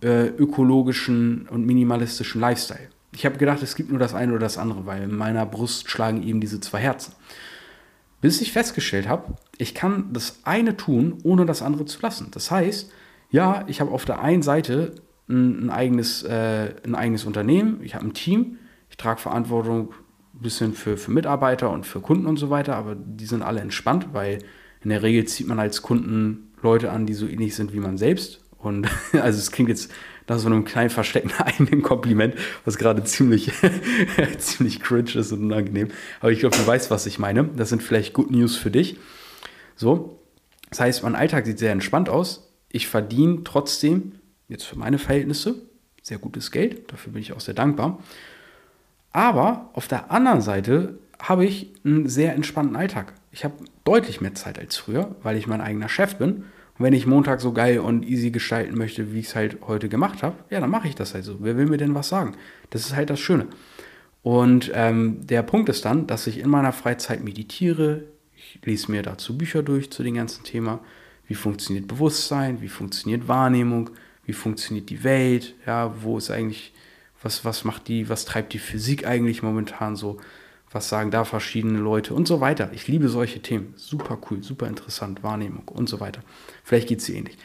äh, 0.01 0.27
ökologischen 0.27 1.47
und 1.49 1.65
minimalistischen 1.65 2.39
Lifestyle. 2.39 2.89
Ich 3.13 3.25
habe 3.25 3.37
gedacht, 3.37 3.61
es 3.61 3.75
gibt 3.75 3.89
nur 3.89 3.99
das 3.99 4.13
eine 4.13 4.31
oder 4.31 4.41
das 4.41 4.57
andere, 4.57 4.85
weil 4.85 5.03
in 5.03 5.15
meiner 5.15 5.45
Brust 5.45 5.89
schlagen 5.89 6.23
eben 6.23 6.39
diese 6.39 6.61
zwei 6.61 6.79
Herzen. 6.79 7.13
Bis 8.21 8.39
ich 8.39 8.51
festgestellt 8.51 9.07
habe, 9.09 9.35
ich 9.57 9.73
kann 9.73 10.13
das 10.13 10.41
eine 10.43 10.77
tun, 10.77 11.17
ohne 11.23 11.45
das 11.45 11.61
andere 11.61 11.85
zu 11.85 11.99
lassen. 12.01 12.29
Das 12.31 12.51
heißt, 12.51 12.91
ja, 13.31 13.63
ich 13.67 13.81
habe 13.81 13.91
auf 13.91 14.05
der 14.05 14.21
einen 14.21 14.43
Seite 14.43 14.95
ein, 15.27 15.65
ein 15.65 15.69
eigenes, 15.71 16.23
äh, 16.23 16.75
ein 16.83 16.93
eigenes 16.93 17.25
Unternehmen, 17.25 17.79
ich 17.81 17.95
habe 17.95 18.05
ein 18.05 18.13
Team, 18.13 18.59
ich 18.89 18.97
trage 18.97 19.19
Verantwortung 19.19 19.93
ein 20.35 20.41
bisschen 20.41 20.73
für, 20.73 20.97
für 20.97 21.11
Mitarbeiter 21.11 21.71
und 21.71 21.85
für 21.85 22.01
Kunden 22.01 22.27
und 22.27 22.37
so 22.37 22.49
weiter, 22.49 22.75
aber 22.75 22.95
die 22.95 23.25
sind 23.25 23.41
alle 23.41 23.61
entspannt, 23.61 24.09
weil 24.13 24.39
in 24.83 24.89
der 24.89 25.03
Regel 25.03 25.25
zieht 25.25 25.47
man 25.47 25.59
als 25.59 25.81
Kunden 25.81 26.51
Leute 26.61 26.91
an, 26.91 27.05
die 27.05 27.13
so 27.13 27.27
ähnlich 27.27 27.55
sind 27.55 27.73
wie 27.73 27.79
man 27.79 27.97
selbst. 27.97 28.41
Und 28.57 28.87
also 29.13 29.39
es 29.39 29.51
klingt 29.51 29.69
jetzt 29.69 29.91
nach 30.27 30.39
so 30.39 30.47
einem 30.47 30.65
kleinen 30.65 30.89
versteckten 30.89 31.33
eigenen 31.37 31.81
Kompliment, 31.81 32.35
was 32.65 32.77
gerade 32.77 33.03
ziemlich, 33.03 33.51
ziemlich 34.37 34.79
cringe 34.79 35.15
ist 35.15 35.31
und 35.31 35.43
unangenehm. 35.43 35.89
Aber 36.19 36.31
ich 36.31 36.39
glaube, 36.39 36.57
du 36.57 36.65
weißt, 36.65 36.91
was 36.91 37.05
ich 37.05 37.19
meine. 37.19 37.49
Das 37.55 37.69
sind 37.69 37.83
vielleicht 37.83 38.13
Good 38.13 38.31
News 38.31 38.55
für 38.55 38.71
dich. 38.71 38.97
So, 39.75 40.19
das 40.69 40.79
heißt, 40.79 41.03
mein 41.03 41.15
Alltag 41.15 41.45
sieht 41.45 41.59
sehr 41.59 41.71
entspannt 41.71 42.09
aus. 42.09 42.51
Ich 42.69 42.87
verdiene 42.87 43.43
trotzdem, 43.43 44.13
jetzt 44.47 44.63
für 44.63 44.77
meine 44.77 44.99
Verhältnisse, 44.99 45.55
sehr 46.01 46.17
gutes 46.17 46.51
Geld. 46.51 46.91
Dafür 46.91 47.13
bin 47.13 47.21
ich 47.21 47.33
auch 47.33 47.41
sehr 47.41 47.53
dankbar. 47.53 47.99
Aber 49.11 49.69
auf 49.73 49.87
der 49.87 50.11
anderen 50.11 50.41
Seite 50.41 50.97
habe 51.19 51.45
ich 51.45 51.73
einen 51.83 52.07
sehr 52.07 52.33
entspannten 52.33 52.75
Alltag. 52.75 53.13
Ich 53.31 53.43
habe 53.43 53.55
deutlich 53.83 54.21
mehr 54.21 54.35
Zeit 54.35 54.59
als 54.59 54.77
früher, 54.77 55.15
weil 55.23 55.37
ich 55.37 55.47
mein 55.47 55.61
eigener 55.61 55.89
Chef 55.89 56.15
bin 56.15 56.45
und 56.77 56.85
wenn 56.85 56.93
ich 56.93 57.05
Montag 57.05 57.41
so 57.41 57.53
geil 57.53 57.79
und 57.79 58.03
easy 58.05 58.31
gestalten 58.31 58.77
möchte, 58.77 59.13
wie 59.13 59.19
ich 59.19 59.27
es 59.27 59.35
halt 59.35 59.57
heute 59.67 59.87
gemacht 59.87 60.23
habe, 60.23 60.35
ja, 60.49 60.59
dann 60.59 60.69
mache 60.69 60.87
ich 60.87 60.95
das 60.95 61.13
halt 61.13 61.25
so. 61.25 61.37
Wer 61.39 61.55
will 61.55 61.67
mir 61.67 61.77
denn 61.77 61.95
was 61.95 62.09
sagen? 62.09 62.35
Das 62.71 62.85
ist 62.85 62.95
halt 62.95 63.09
das 63.09 63.19
Schöne. 63.19 63.47
Und 64.23 64.71
ähm, 64.73 65.25
der 65.25 65.43
Punkt 65.43 65.69
ist 65.69 65.85
dann, 65.85 66.07
dass 66.07 66.27
ich 66.27 66.39
in 66.39 66.49
meiner 66.49 66.73
Freizeit 66.73 67.23
meditiere. 67.23 68.03
Ich 68.35 68.59
lese 68.63 68.91
mir 68.91 69.03
dazu 69.03 69.37
Bücher 69.37 69.63
durch 69.63 69.91
zu 69.91 70.03
dem 70.03 70.15
ganzen 70.15 70.43
Thema. 70.43 70.79
Wie 71.27 71.35
funktioniert 71.35 71.87
Bewusstsein? 71.87 72.61
Wie 72.61 72.67
funktioniert 72.67 73.27
Wahrnehmung? 73.27 73.91
Wie 74.25 74.33
funktioniert 74.33 74.89
die 74.89 75.03
Welt? 75.03 75.55
Ja, 75.65 75.93
wo 76.01 76.17
ist 76.17 76.31
eigentlich, 76.31 76.73
was, 77.21 77.45
was 77.45 77.63
macht 77.63 77.87
die, 77.87 78.09
was 78.09 78.25
treibt 78.25 78.53
die 78.53 78.59
Physik 78.59 79.05
eigentlich 79.05 79.43
momentan 79.43 79.95
so? 79.95 80.19
Was 80.71 80.89
sagen 80.89 81.11
da 81.11 81.25
verschiedene 81.25 81.79
Leute 81.79 82.13
und 82.13 82.27
so 82.27 82.39
weiter. 82.39 82.71
Ich 82.73 82.87
liebe 82.87 83.09
solche 83.09 83.41
Themen. 83.41 83.73
Super 83.75 84.17
cool, 84.29 84.41
super 84.41 84.67
interessant, 84.67 85.23
Wahrnehmung 85.23 85.67
und 85.67 85.89
so 85.89 85.99
weiter. 85.99 86.21
Vielleicht 86.63 86.87
geht 86.87 86.99
es 86.99 87.05
dir 87.05 87.15
ähnlich. 87.15 87.37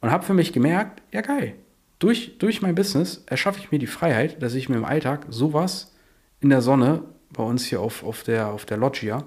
Und 0.00 0.10
habe 0.10 0.24
für 0.24 0.34
mich 0.34 0.52
gemerkt, 0.52 1.02
ja 1.12 1.20
geil, 1.20 1.54
durch, 1.98 2.38
durch 2.38 2.62
mein 2.62 2.74
Business 2.74 3.22
erschaffe 3.26 3.60
ich 3.60 3.70
mir 3.70 3.78
die 3.78 3.86
Freiheit, 3.86 4.42
dass 4.42 4.54
ich 4.54 4.68
mir 4.68 4.76
im 4.76 4.84
Alltag 4.84 5.26
sowas 5.28 5.92
in 6.40 6.48
der 6.48 6.62
Sonne 6.62 7.02
bei 7.32 7.42
uns 7.42 7.64
hier 7.64 7.80
auf, 7.80 8.02
auf, 8.02 8.22
der, 8.22 8.48
auf 8.48 8.64
der 8.64 8.78
Loggia 8.78 9.24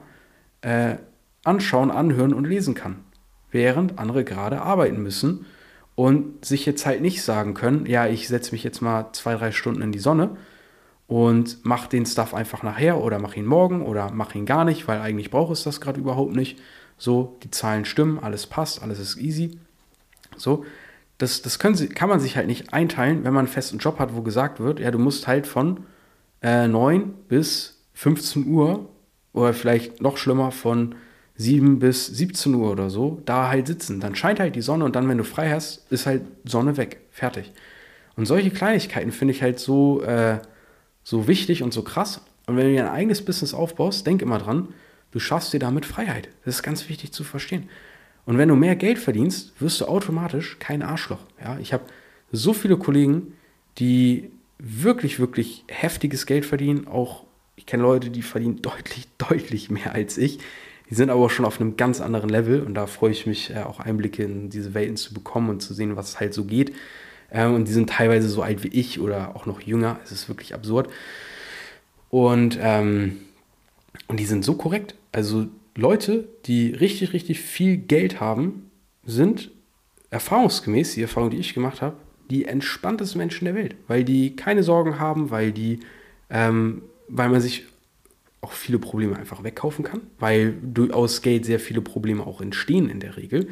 äh, 0.61 0.95
anschauen, 1.43 1.91
anhören 1.91 2.33
und 2.33 2.45
lesen 2.45 2.73
kann. 2.73 3.03
Während 3.51 3.99
andere 3.99 4.23
gerade 4.23 4.61
arbeiten 4.61 5.01
müssen 5.01 5.45
und 5.95 6.43
sich 6.43 6.65
jetzt 6.65 6.85
halt 6.85 7.01
nicht 7.01 7.21
sagen 7.21 7.53
können, 7.53 7.85
ja, 7.85 8.07
ich 8.07 8.27
setze 8.27 8.51
mich 8.51 8.63
jetzt 8.63 8.81
mal 8.81 9.11
zwei, 9.13 9.35
drei 9.35 9.51
Stunden 9.51 9.83
in 9.83 9.91
die 9.91 9.99
Sonne, 9.99 10.37
und 11.13 11.59
mach 11.61 11.85
den 11.85 12.07
Stuff 12.07 12.33
einfach 12.33 12.63
nachher 12.63 12.99
oder 12.99 13.19
mach 13.19 13.35
ihn 13.35 13.45
morgen 13.45 13.83
oder 13.83 14.09
mach 14.11 14.33
ihn 14.33 14.47
gar 14.47 14.65
nicht, 14.65 14.87
weil 14.87 14.99
eigentlich 14.99 15.29
braucht 15.29 15.53
es 15.53 15.61
das 15.61 15.79
gerade 15.79 15.99
überhaupt 15.99 16.35
nicht. 16.35 16.59
So, 16.97 17.37
die 17.43 17.51
Zahlen 17.51 17.85
stimmen, 17.85 18.17
alles 18.17 18.47
passt, 18.47 18.81
alles 18.81 18.97
ist 18.97 19.17
easy. 19.17 19.59
So, 20.37 20.65
das, 21.19 21.43
das 21.43 21.59
können 21.59 21.75
sie, 21.75 21.87
kann 21.87 22.09
man 22.09 22.19
sich 22.19 22.35
halt 22.35 22.47
nicht 22.47 22.73
einteilen, 22.73 23.23
wenn 23.23 23.31
man 23.31 23.45
einen 23.45 23.53
festen 23.53 23.77
Job 23.77 23.99
hat, 23.99 24.15
wo 24.15 24.23
gesagt 24.23 24.59
wird, 24.59 24.79
ja, 24.79 24.89
du 24.89 24.97
musst 24.97 25.27
halt 25.27 25.45
von 25.45 25.81
äh, 26.41 26.67
9 26.67 27.13
bis 27.29 27.83
15 27.93 28.47
Uhr 28.47 28.89
oder 29.33 29.53
vielleicht 29.53 30.01
noch 30.01 30.17
schlimmer 30.17 30.49
von 30.49 30.95
7 31.35 31.77
bis 31.77 32.07
17 32.07 32.55
Uhr 32.55 32.71
oder 32.71 32.89
so 32.89 33.21
da 33.25 33.49
halt 33.49 33.67
sitzen. 33.67 33.99
Dann 33.99 34.15
scheint 34.15 34.39
halt 34.39 34.55
die 34.55 34.61
Sonne 34.61 34.83
und 34.83 34.95
dann, 34.95 35.07
wenn 35.07 35.19
du 35.19 35.25
frei 35.25 35.51
hast, 35.51 35.91
ist 35.91 36.07
halt 36.07 36.23
Sonne 36.43 36.75
weg. 36.75 37.01
Fertig. 37.11 37.51
Und 38.15 38.25
solche 38.25 38.49
Kleinigkeiten 38.49 39.11
finde 39.11 39.35
ich 39.35 39.43
halt 39.43 39.59
so, 39.59 40.01
äh, 40.01 40.39
so 41.03 41.27
wichtig 41.27 41.63
und 41.63 41.73
so 41.73 41.83
krass. 41.83 42.21
Und 42.45 42.57
wenn 42.57 42.67
du 42.67 42.73
dir 42.73 42.85
ein 42.85 42.93
eigenes 42.93 43.23
Business 43.23 43.53
aufbaust, 43.53 44.05
denk 44.05 44.21
immer 44.21 44.39
dran, 44.39 44.69
du 45.11 45.19
schaffst 45.19 45.53
dir 45.53 45.59
damit 45.59 45.85
Freiheit. 45.85 46.29
Das 46.45 46.55
ist 46.55 46.63
ganz 46.63 46.89
wichtig 46.89 47.11
zu 47.11 47.23
verstehen. 47.23 47.69
Und 48.25 48.37
wenn 48.37 48.49
du 48.49 48.55
mehr 48.55 48.75
Geld 48.75 48.99
verdienst, 48.99 49.53
wirst 49.59 49.81
du 49.81 49.85
automatisch 49.85 50.57
kein 50.59 50.81
Arschloch. 50.81 51.19
Ja, 51.41 51.59
ich 51.59 51.73
habe 51.73 51.83
so 52.31 52.53
viele 52.53 52.77
Kollegen, 52.77 53.33
die 53.77 54.31
wirklich, 54.59 55.19
wirklich 55.19 55.65
heftiges 55.67 56.25
Geld 56.25 56.45
verdienen. 56.45 56.87
Auch 56.87 57.25
ich 57.55 57.65
kenne 57.65 57.83
Leute, 57.83 58.09
die 58.09 58.21
verdienen 58.21 58.61
deutlich, 58.61 59.07
deutlich 59.17 59.69
mehr 59.69 59.93
als 59.93 60.17
ich. 60.17 60.39
Die 60.89 60.95
sind 60.95 61.09
aber 61.09 61.29
schon 61.29 61.45
auf 61.45 61.59
einem 61.59 61.77
ganz 61.77 62.01
anderen 62.01 62.29
Level 62.29 62.61
und 62.61 62.75
da 62.75 62.87
freue 62.87 63.11
ich 63.11 63.25
mich 63.25 63.49
äh, 63.51 63.63
auch 63.63 63.79
Einblicke 63.79 64.23
in 64.23 64.49
diese 64.49 64.73
Welten 64.73 64.97
zu 64.97 65.13
bekommen 65.13 65.49
und 65.49 65.61
zu 65.61 65.73
sehen, 65.73 65.95
was 65.95 66.19
halt 66.19 66.33
so 66.33 66.43
geht. 66.45 66.73
Ähm, 67.33 67.55
und 67.55 67.67
die 67.67 67.73
sind 67.73 67.89
teilweise 67.89 68.29
so 68.29 68.41
alt 68.41 68.63
wie 68.63 68.69
ich 68.69 68.99
oder 69.01 69.35
auch 69.35 69.45
noch 69.45 69.59
jünger. 69.59 69.99
Es 70.03 70.11
ist 70.11 70.29
wirklich 70.29 70.53
absurd. 70.53 70.89
Und, 72.09 72.57
ähm, 72.61 73.17
und 74.07 74.19
die 74.19 74.25
sind 74.25 74.45
so 74.45 74.53
korrekt. 74.53 74.95
Also 75.11 75.47
Leute, 75.75 76.29
die 76.45 76.71
richtig, 76.71 77.11
richtig 77.13 77.41
viel 77.41 77.77
Geld 77.77 78.19
haben, 78.19 78.69
sind 79.03 79.49
erfahrungsgemäß, 80.11 80.93
die 80.93 81.01
Erfahrung, 81.01 81.31
die 81.31 81.37
ich 81.37 81.55
gemacht 81.55 81.81
habe, 81.81 81.97
die 82.29 82.45
entspanntesten 82.45 83.17
Menschen 83.17 83.45
der 83.45 83.55
Welt, 83.55 83.75
weil 83.87 84.03
die 84.03 84.35
keine 84.35 84.61
Sorgen 84.61 84.99
haben, 84.99 85.31
weil 85.31 85.51
die, 85.51 85.79
ähm, 86.29 86.83
weil 87.07 87.29
man 87.29 87.41
sich 87.41 87.65
auch 88.41 88.51
viele 88.51 88.77
Probleme 88.77 89.17
einfach 89.17 89.43
wegkaufen 89.43 89.83
kann, 89.83 90.01
weil 90.19 90.55
aus 90.91 91.21
Geld 91.21 91.45
sehr 91.45 91.59
viele 91.59 91.81
Probleme 91.81 92.25
auch 92.25 92.41
entstehen 92.41 92.89
in 92.89 92.99
der 92.99 93.17
Regel. 93.17 93.47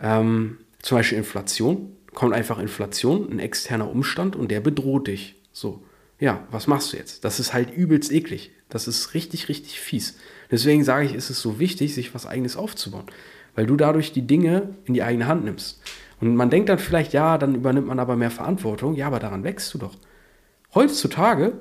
Ähm, 0.00 0.58
zum 0.80 0.98
Beispiel 0.98 1.18
Inflation, 1.18 1.92
kommt 2.14 2.32
einfach 2.32 2.58
Inflation, 2.58 3.30
ein 3.30 3.38
externer 3.38 3.90
Umstand 3.90 4.36
und 4.36 4.50
der 4.50 4.60
bedroht 4.60 5.08
dich. 5.08 5.36
So, 5.52 5.82
ja, 6.18 6.46
was 6.50 6.66
machst 6.66 6.92
du 6.92 6.96
jetzt? 6.96 7.24
Das 7.24 7.40
ist 7.40 7.52
halt 7.52 7.70
übelst 7.76 8.12
eklig. 8.12 8.52
Das 8.68 8.88
ist 8.88 9.14
richtig, 9.14 9.48
richtig 9.48 9.80
fies. 9.80 10.16
Deswegen 10.50 10.84
sage 10.84 11.06
ich, 11.06 11.14
ist 11.14 11.30
es 11.30 11.40
so 11.40 11.58
wichtig, 11.58 11.94
sich 11.94 12.14
was 12.14 12.26
eigenes 12.26 12.56
aufzubauen, 12.56 13.06
weil 13.54 13.66
du 13.66 13.76
dadurch 13.76 14.12
die 14.12 14.26
Dinge 14.26 14.74
in 14.84 14.94
die 14.94 15.02
eigene 15.02 15.26
Hand 15.26 15.44
nimmst. 15.44 15.80
Und 16.20 16.36
man 16.36 16.50
denkt 16.50 16.68
dann 16.68 16.78
vielleicht, 16.78 17.12
ja, 17.12 17.38
dann 17.38 17.54
übernimmt 17.54 17.88
man 17.88 17.98
aber 17.98 18.16
mehr 18.16 18.30
Verantwortung. 18.30 18.94
Ja, 18.94 19.08
aber 19.08 19.18
daran 19.18 19.44
wächst 19.44 19.74
du 19.74 19.78
doch. 19.78 19.94
Heutzutage 20.74 21.54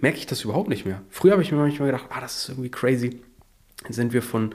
merke 0.00 0.18
ich 0.18 0.26
das 0.26 0.44
überhaupt 0.44 0.68
nicht 0.68 0.86
mehr. 0.86 1.02
Früher 1.10 1.32
habe 1.32 1.42
ich 1.42 1.52
mir 1.52 1.58
manchmal 1.58 1.88
gedacht, 1.90 2.06
ah, 2.10 2.20
das 2.20 2.38
ist 2.38 2.48
irgendwie 2.48 2.70
crazy. 2.70 3.20
Dann 3.82 3.92
sind 3.92 4.12
wir 4.12 4.22
von, 4.22 4.54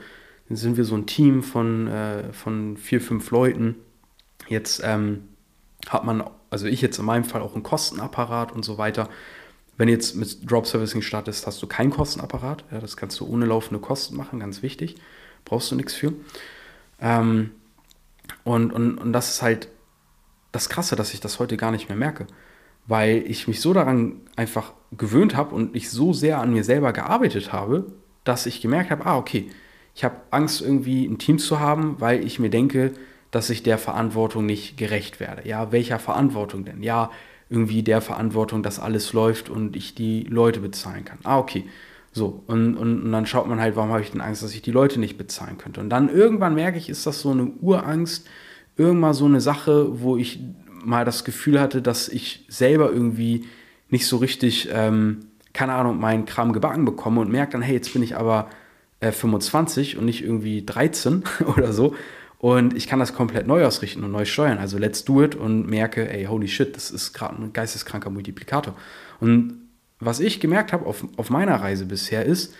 sind 0.50 0.76
wir 0.76 0.84
so 0.84 0.94
ein 0.94 1.06
Team 1.06 1.42
von, 1.42 1.86
äh, 1.88 2.32
von 2.32 2.76
vier, 2.76 3.00
fünf 3.00 3.30
Leuten. 3.30 3.76
Jetzt 4.52 4.82
ähm, 4.84 5.28
hat 5.88 6.04
man, 6.04 6.22
also 6.50 6.66
ich 6.66 6.80
jetzt 6.80 6.98
in 6.98 7.04
meinem 7.04 7.24
Fall 7.24 7.42
auch 7.42 7.54
einen 7.54 7.62
Kostenapparat 7.62 8.52
und 8.52 8.64
so 8.64 8.78
weiter. 8.78 9.08
Wenn 9.76 9.88
jetzt 9.88 10.14
mit 10.14 10.48
Drop 10.48 10.66
Servicing 10.66 11.02
startest, 11.02 11.46
hast 11.46 11.62
du 11.62 11.66
keinen 11.66 11.90
Kostenapparat. 11.90 12.64
Ja, 12.70 12.78
das 12.78 12.96
kannst 12.96 13.18
du 13.20 13.26
ohne 13.26 13.46
laufende 13.46 13.80
Kosten 13.80 14.16
machen, 14.16 14.40
ganz 14.40 14.62
wichtig. 14.62 14.96
Brauchst 15.44 15.70
du 15.70 15.76
nichts 15.76 15.94
für. 15.94 16.12
Ähm, 17.00 17.50
und, 18.44 18.72
und, 18.72 18.98
und 18.98 19.12
das 19.12 19.30
ist 19.30 19.42
halt 19.42 19.68
das 20.52 20.68
Krasse, 20.68 20.94
dass 20.94 21.14
ich 21.14 21.20
das 21.20 21.38
heute 21.38 21.56
gar 21.56 21.70
nicht 21.70 21.88
mehr 21.88 21.96
merke. 21.96 22.26
Weil 22.86 23.24
ich 23.26 23.48
mich 23.48 23.60
so 23.60 23.72
daran 23.72 24.20
einfach 24.36 24.72
gewöhnt 24.96 25.36
habe 25.36 25.54
und 25.54 25.74
ich 25.74 25.90
so 25.90 26.12
sehr 26.12 26.38
an 26.38 26.52
mir 26.52 26.64
selber 26.64 26.92
gearbeitet 26.92 27.52
habe, 27.52 27.86
dass 28.24 28.46
ich 28.46 28.60
gemerkt 28.60 28.90
habe, 28.90 29.06
ah, 29.06 29.16
okay, 29.16 29.50
ich 29.94 30.04
habe 30.04 30.16
Angst, 30.30 30.60
irgendwie 30.60 31.06
ein 31.06 31.18
Team 31.18 31.38
zu 31.38 31.60
haben, 31.60 32.00
weil 32.00 32.24
ich 32.24 32.38
mir 32.38 32.50
denke, 32.50 32.92
dass 33.32 33.50
ich 33.50 33.64
der 33.64 33.78
Verantwortung 33.78 34.46
nicht 34.46 34.76
gerecht 34.76 35.18
werde. 35.18 35.48
Ja, 35.48 35.72
welcher 35.72 35.98
Verantwortung 35.98 36.64
denn? 36.64 36.82
Ja, 36.84 37.10
irgendwie 37.50 37.82
der 37.82 38.00
Verantwortung, 38.00 38.62
dass 38.62 38.78
alles 38.78 39.12
läuft 39.12 39.48
und 39.48 39.74
ich 39.74 39.94
die 39.94 40.22
Leute 40.22 40.60
bezahlen 40.60 41.04
kann. 41.04 41.18
Ah, 41.24 41.38
okay. 41.38 41.64
So, 42.12 42.42
und, 42.46 42.76
und, 42.76 43.02
und 43.02 43.12
dann 43.12 43.26
schaut 43.26 43.48
man 43.48 43.58
halt, 43.58 43.74
warum 43.74 43.90
habe 43.90 44.02
ich 44.02 44.10
denn 44.10 44.20
Angst, 44.20 44.42
dass 44.42 44.54
ich 44.54 44.60
die 44.62 44.70
Leute 44.70 45.00
nicht 45.00 45.16
bezahlen 45.16 45.56
könnte. 45.56 45.80
Und 45.80 45.88
dann 45.88 46.10
irgendwann 46.10 46.54
merke 46.54 46.76
ich, 46.76 46.90
ist 46.90 47.06
das 47.06 47.20
so 47.20 47.30
eine 47.30 47.46
Urangst, 47.46 48.28
irgendwann 48.76 49.14
so 49.14 49.24
eine 49.24 49.40
Sache, 49.40 50.00
wo 50.02 50.18
ich 50.18 50.40
mal 50.84 51.06
das 51.06 51.24
Gefühl 51.24 51.58
hatte, 51.58 51.80
dass 51.80 52.08
ich 52.08 52.44
selber 52.48 52.92
irgendwie 52.92 53.46
nicht 53.88 54.06
so 54.06 54.18
richtig, 54.18 54.68
ähm, 54.72 55.20
keine 55.54 55.72
Ahnung, 55.72 55.98
meinen 55.98 56.26
Kram 56.26 56.52
gebacken 56.52 56.84
bekomme 56.84 57.20
und 57.22 57.30
merke 57.30 57.52
dann, 57.52 57.62
hey, 57.62 57.74
jetzt 57.74 57.94
bin 57.94 58.02
ich 58.02 58.14
aber 58.16 58.50
äh, 59.00 59.10
25 59.10 59.96
und 59.96 60.04
nicht 60.04 60.22
irgendwie 60.22 60.64
13 60.64 61.24
oder 61.56 61.72
so. 61.72 61.94
Und 62.42 62.74
ich 62.74 62.88
kann 62.88 62.98
das 62.98 63.14
komplett 63.14 63.46
neu 63.46 63.64
ausrichten 63.64 64.02
und 64.02 64.10
neu 64.10 64.24
steuern. 64.24 64.58
Also 64.58 64.76
let's 64.76 65.04
do 65.04 65.22
it 65.22 65.36
und 65.36 65.68
merke, 65.68 66.12
ey, 66.12 66.24
holy 66.24 66.48
shit, 66.48 66.74
das 66.74 66.90
ist 66.90 67.12
gerade 67.12 67.40
ein 67.40 67.52
geisteskranker 67.52 68.10
Multiplikator. 68.10 68.74
Und 69.20 69.60
was 70.00 70.18
ich 70.18 70.40
gemerkt 70.40 70.72
habe 70.72 70.84
auf, 70.84 71.06
auf 71.16 71.30
meiner 71.30 71.54
Reise 71.60 71.86
bisher 71.86 72.26
ist, 72.26 72.52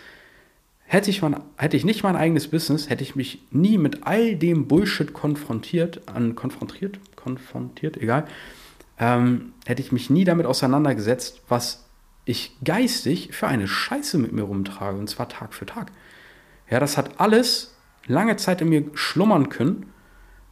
hätte 0.85 1.09
ich, 1.09 1.21
mein, 1.21 1.35
hätte 1.57 1.75
ich 1.75 1.83
nicht 1.83 2.01
mein 2.01 2.15
eigenes 2.15 2.47
Business, 2.47 2.89
hätte 2.89 3.03
ich 3.03 3.17
mich 3.17 3.43
nie 3.51 3.77
mit 3.77 4.07
all 4.07 4.37
dem 4.37 4.69
Bullshit 4.69 5.11
konfrontiert, 5.11 6.07
an, 6.07 6.33
konfrontiert, 6.35 6.97
konfrontiert, 7.17 7.97
egal, 7.97 8.25
ähm, 8.99 9.51
hätte 9.65 9.81
ich 9.81 9.91
mich 9.91 10.09
nie 10.09 10.23
damit 10.23 10.45
auseinandergesetzt, 10.45 11.41
was 11.49 11.89
ich 12.23 12.55
geistig 12.63 13.33
für 13.33 13.47
eine 13.47 13.67
Scheiße 13.67 14.17
mit 14.17 14.31
mir 14.31 14.43
rumtrage, 14.43 14.97
und 14.97 15.09
zwar 15.09 15.27
Tag 15.27 15.53
für 15.53 15.65
Tag. 15.65 15.91
Ja, 16.69 16.79
das 16.79 16.95
hat 16.95 17.19
alles 17.19 17.72
lange 18.05 18.35
Zeit 18.37 18.61
in 18.61 18.69
mir 18.69 18.83
schlummern 18.93 19.49
können 19.49 19.85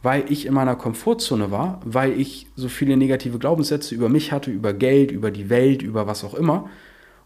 weil 0.02 0.30
ich 0.30 0.46
in 0.46 0.54
meiner 0.54 0.74
Komfortzone 0.74 1.50
war, 1.50 1.80
weil 1.84 2.18
ich 2.20 2.48
so 2.56 2.68
viele 2.68 2.96
negative 2.96 3.38
Glaubenssätze 3.38 3.94
über 3.94 4.08
mich 4.08 4.32
hatte, 4.32 4.50
über 4.50 4.72
Geld, 4.72 5.12
über 5.12 5.30
die 5.30 5.48
Welt, 5.48 5.82
über 5.82 6.06
was 6.06 6.24
auch 6.24 6.34
immer. 6.34 6.68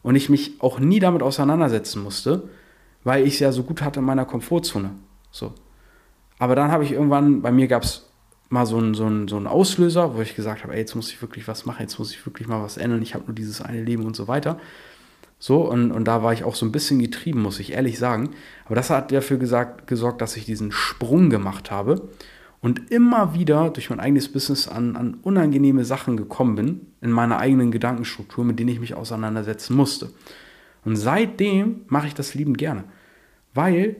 Und 0.03 0.15
ich 0.15 0.29
mich 0.29 0.61
auch 0.61 0.79
nie 0.79 1.01
damit 1.01 1.23
auseinandersetzen 1.23 2.03
musste, 2.03 2.49
weil 3.03 3.27
ich 3.27 3.35
es 3.35 3.41
ja 3.41 3.51
so 3.51 3.63
gut 3.63 3.83
hatte 3.83 4.01
in 4.01 4.07
meiner 4.07 4.27
Komfortzone. 4.27 4.91
So. 5.31 5.55
Aber 6.39 6.55
dann 6.55 6.71
habe 6.71 6.85
ich 6.85 6.93
irgendwann, 6.93 7.41
bei 7.41 7.51
mir 7.51 7.67
gab 7.67 7.83
es 7.83 8.11
mal 8.51 8.67
so 8.67 8.77
einen, 8.77 8.95
so, 8.95 9.09
so 9.27 9.37
einen 9.37 9.47
Auslöser, 9.47 10.15
wo 10.15 10.21
ich 10.21 10.37
gesagt 10.37 10.63
habe, 10.63 10.75
ey, 10.75 10.81
jetzt 10.81 10.95
muss 10.95 11.11
ich 11.11 11.21
wirklich 11.23 11.49
was 11.49 11.65
machen, 11.65 11.81
jetzt 11.81 11.99
muss 11.99 12.13
ich 12.13 12.25
wirklich 12.27 12.47
mal 12.47 12.63
was 12.63 12.77
ändern, 12.77 13.03
ich 13.03 13.15
habe 13.15 13.25
nur 13.25 13.35
dieses 13.35 13.63
eine 13.63 13.83
Leben 13.83 14.05
und 14.05 14.15
so 14.15 14.29
weiter. 14.29 14.61
So, 15.39 15.71
und, 15.71 15.93
und 15.93 16.05
da 16.05 16.23
war 16.23 16.33
ich 16.33 16.45
auch 16.45 16.55
so 16.55 16.65
ein 16.65 16.73
bisschen 16.73 16.99
getrieben, 16.99 17.43
muss 17.43 17.61
ich 17.61 17.73
ehrlich 17.73 17.99
sagen. 17.99 18.31
Aber 18.65 18.75
das 18.75 18.91
hat 18.91 19.13
dafür 19.13 19.37
gesagt, 19.37 19.87
gesorgt, 19.87 20.21
dass 20.21 20.37
ich 20.37 20.47
diesen 20.47 20.73
Sprung 20.73 21.29
gemacht 21.29 21.71
habe 21.71 22.09
und 22.61 22.91
immer 22.91 23.35
wieder 23.35 23.71
durch 23.71 23.91
mein 23.91 24.01
eigenes 24.01 24.33
Business 24.33 24.67
an, 24.67 24.97
an 24.97 25.19
unangenehme 25.23 25.85
Sachen 25.85 26.17
gekommen 26.17 26.57
bin, 26.57 26.81
in 27.01 27.11
meiner 27.11 27.39
eigenen 27.39 27.71
Gedankenstruktur, 27.71 28.45
mit 28.45 28.59
denen 28.59 28.71
ich 28.71 28.81
mich 28.81 28.95
auseinandersetzen 28.95 29.77
musste. 29.77 30.11
Und 30.85 30.97
seitdem 30.97 31.83
mache 31.89 32.07
ich 32.07 32.15
das 32.15 32.35
liebend 32.35 32.59
gerne, 32.59 32.85
weil 33.53 33.97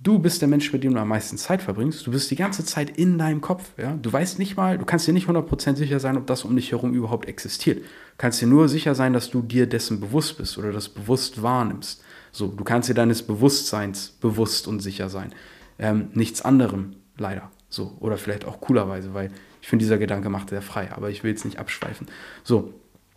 du 0.00 0.18
bist 0.18 0.40
der 0.40 0.48
Mensch, 0.48 0.72
mit 0.72 0.84
dem 0.84 0.94
du 0.94 1.00
am 1.00 1.08
meisten 1.08 1.36
Zeit 1.38 1.62
verbringst. 1.62 2.06
Du 2.06 2.10
bist 2.10 2.30
die 2.30 2.36
ganze 2.36 2.64
Zeit 2.64 2.96
in 2.96 3.18
deinem 3.18 3.40
Kopf. 3.40 3.72
Ja? 3.76 3.96
Du 4.00 4.12
weißt 4.12 4.38
nicht 4.38 4.56
mal, 4.56 4.78
du 4.78 4.84
kannst 4.84 5.06
dir 5.06 5.12
nicht 5.12 5.28
100% 5.28 5.76
sicher 5.76 6.00
sein, 6.00 6.16
ob 6.16 6.26
das 6.26 6.44
um 6.44 6.54
dich 6.54 6.70
herum 6.72 6.94
überhaupt 6.94 7.28
existiert. 7.28 7.78
Du 7.78 7.84
kannst 8.18 8.40
dir 8.40 8.46
nur 8.46 8.68
sicher 8.68 8.94
sein, 8.94 9.12
dass 9.12 9.30
du 9.30 9.42
dir 9.42 9.66
dessen 9.66 10.00
bewusst 10.00 10.38
bist 10.38 10.58
oder 10.58 10.72
das 10.72 10.88
bewusst 10.88 11.42
wahrnimmst. 11.42 12.02
So, 12.32 12.48
du 12.48 12.64
kannst 12.64 12.88
dir 12.88 12.94
deines 12.94 13.22
Bewusstseins 13.22 14.10
bewusst 14.20 14.68
und 14.68 14.80
sicher 14.80 15.08
sein. 15.08 15.32
Ähm, 15.78 16.08
nichts 16.14 16.42
anderem, 16.42 16.96
leider. 17.16 17.50
So, 17.68 17.96
oder 18.00 18.16
vielleicht 18.16 18.44
auch 18.44 18.60
coolerweise, 18.60 19.14
weil 19.14 19.30
ich 19.60 19.68
finde, 19.68 19.84
dieser 19.84 19.98
Gedanke 19.98 20.30
macht 20.30 20.50
sehr 20.50 20.62
frei, 20.62 20.90
aber 20.92 21.10
ich 21.10 21.22
will 21.22 21.30
jetzt 21.30 21.44
nicht 21.44 21.58
abschweifen. 21.58 22.06
So, 22.44 22.74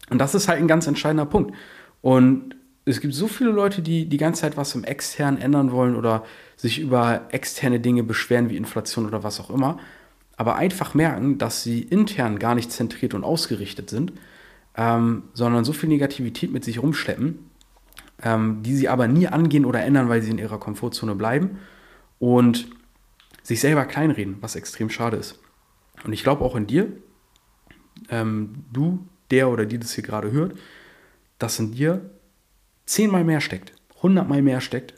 und 0.09 0.17
das 0.17 0.35
ist 0.35 0.47
halt 0.47 0.59
ein 0.59 0.67
ganz 0.67 0.87
entscheidender 0.87 1.25
Punkt. 1.25 1.55
Und 2.01 2.55
es 2.85 2.99
gibt 2.99 3.13
so 3.13 3.27
viele 3.27 3.51
Leute, 3.51 3.81
die 3.81 4.07
die 4.07 4.17
ganze 4.17 4.41
Zeit 4.41 4.57
was 4.57 4.73
im 4.75 4.83
Externen 4.83 5.39
ändern 5.39 5.71
wollen 5.71 5.95
oder 5.95 6.23
sich 6.55 6.79
über 6.79 7.27
externe 7.29 7.79
Dinge 7.79 8.03
beschweren 8.03 8.49
wie 8.49 8.57
Inflation 8.57 9.05
oder 9.05 9.23
was 9.23 9.39
auch 9.39 9.49
immer, 9.49 9.79
aber 10.35 10.55
einfach 10.55 10.93
merken, 10.93 11.37
dass 11.37 11.63
sie 11.63 11.81
intern 11.81 12.39
gar 12.39 12.55
nicht 12.55 12.71
zentriert 12.71 13.13
und 13.13 13.23
ausgerichtet 13.23 13.89
sind, 13.89 14.13
ähm, 14.75 15.23
sondern 15.33 15.63
so 15.63 15.73
viel 15.73 15.89
Negativität 15.89 16.51
mit 16.51 16.63
sich 16.63 16.81
rumschleppen, 16.81 17.39
ähm, 18.23 18.63
die 18.63 18.75
sie 18.75 18.89
aber 18.89 19.07
nie 19.07 19.27
angehen 19.27 19.65
oder 19.65 19.83
ändern, 19.83 20.09
weil 20.09 20.21
sie 20.21 20.31
in 20.31 20.39
ihrer 20.39 20.59
Komfortzone 20.59 21.15
bleiben. 21.15 21.59
Und 22.19 22.69
sich 23.43 23.59
selber 23.59 23.85
kleinreden, 23.85 24.37
was 24.41 24.55
extrem 24.55 24.89
schade 24.89 25.17
ist. 25.17 25.39
Und 26.03 26.13
ich 26.13 26.23
glaube 26.23 26.43
auch 26.43 26.55
in 26.55 26.67
dir, 26.67 26.91
ähm, 28.09 28.65
du, 28.71 29.05
der 29.31 29.49
oder 29.49 29.65
die 29.65 29.79
das 29.79 29.93
hier 29.93 30.03
gerade 30.03 30.31
hört, 30.31 30.53
dass 31.39 31.59
in 31.59 31.71
dir 31.71 32.11
zehnmal 32.91 33.23
mehr 33.23 33.39
steckt, 33.39 33.73
hundertmal 34.01 34.41
mehr 34.41 34.59
steckt, 34.59 34.93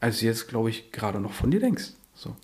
als 0.00 0.20
du 0.20 0.26
jetzt, 0.26 0.48
glaube 0.48 0.70
ich, 0.70 0.90
gerade 0.90 1.20
noch 1.20 1.32
von 1.32 1.50
dir 1.50 1.60
denkst. 1.60 1.92
So. 2.14 2.34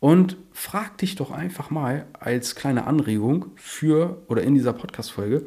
Und 0.00 0.36
frag 0.52 0.98
dich 0.98 1.14
doch 1.14 1.30
einfach 1.30 1.70
mal 1.70 2.06
als 2.12 2.56
kleine 2.56 2.86
Anregung 2.86 3.46
für 3.54 4.22
oder 4.26 4.42
in 4.42 4.54
dieser 4.54 4.72
Podcast-Folge, 4.72 5.46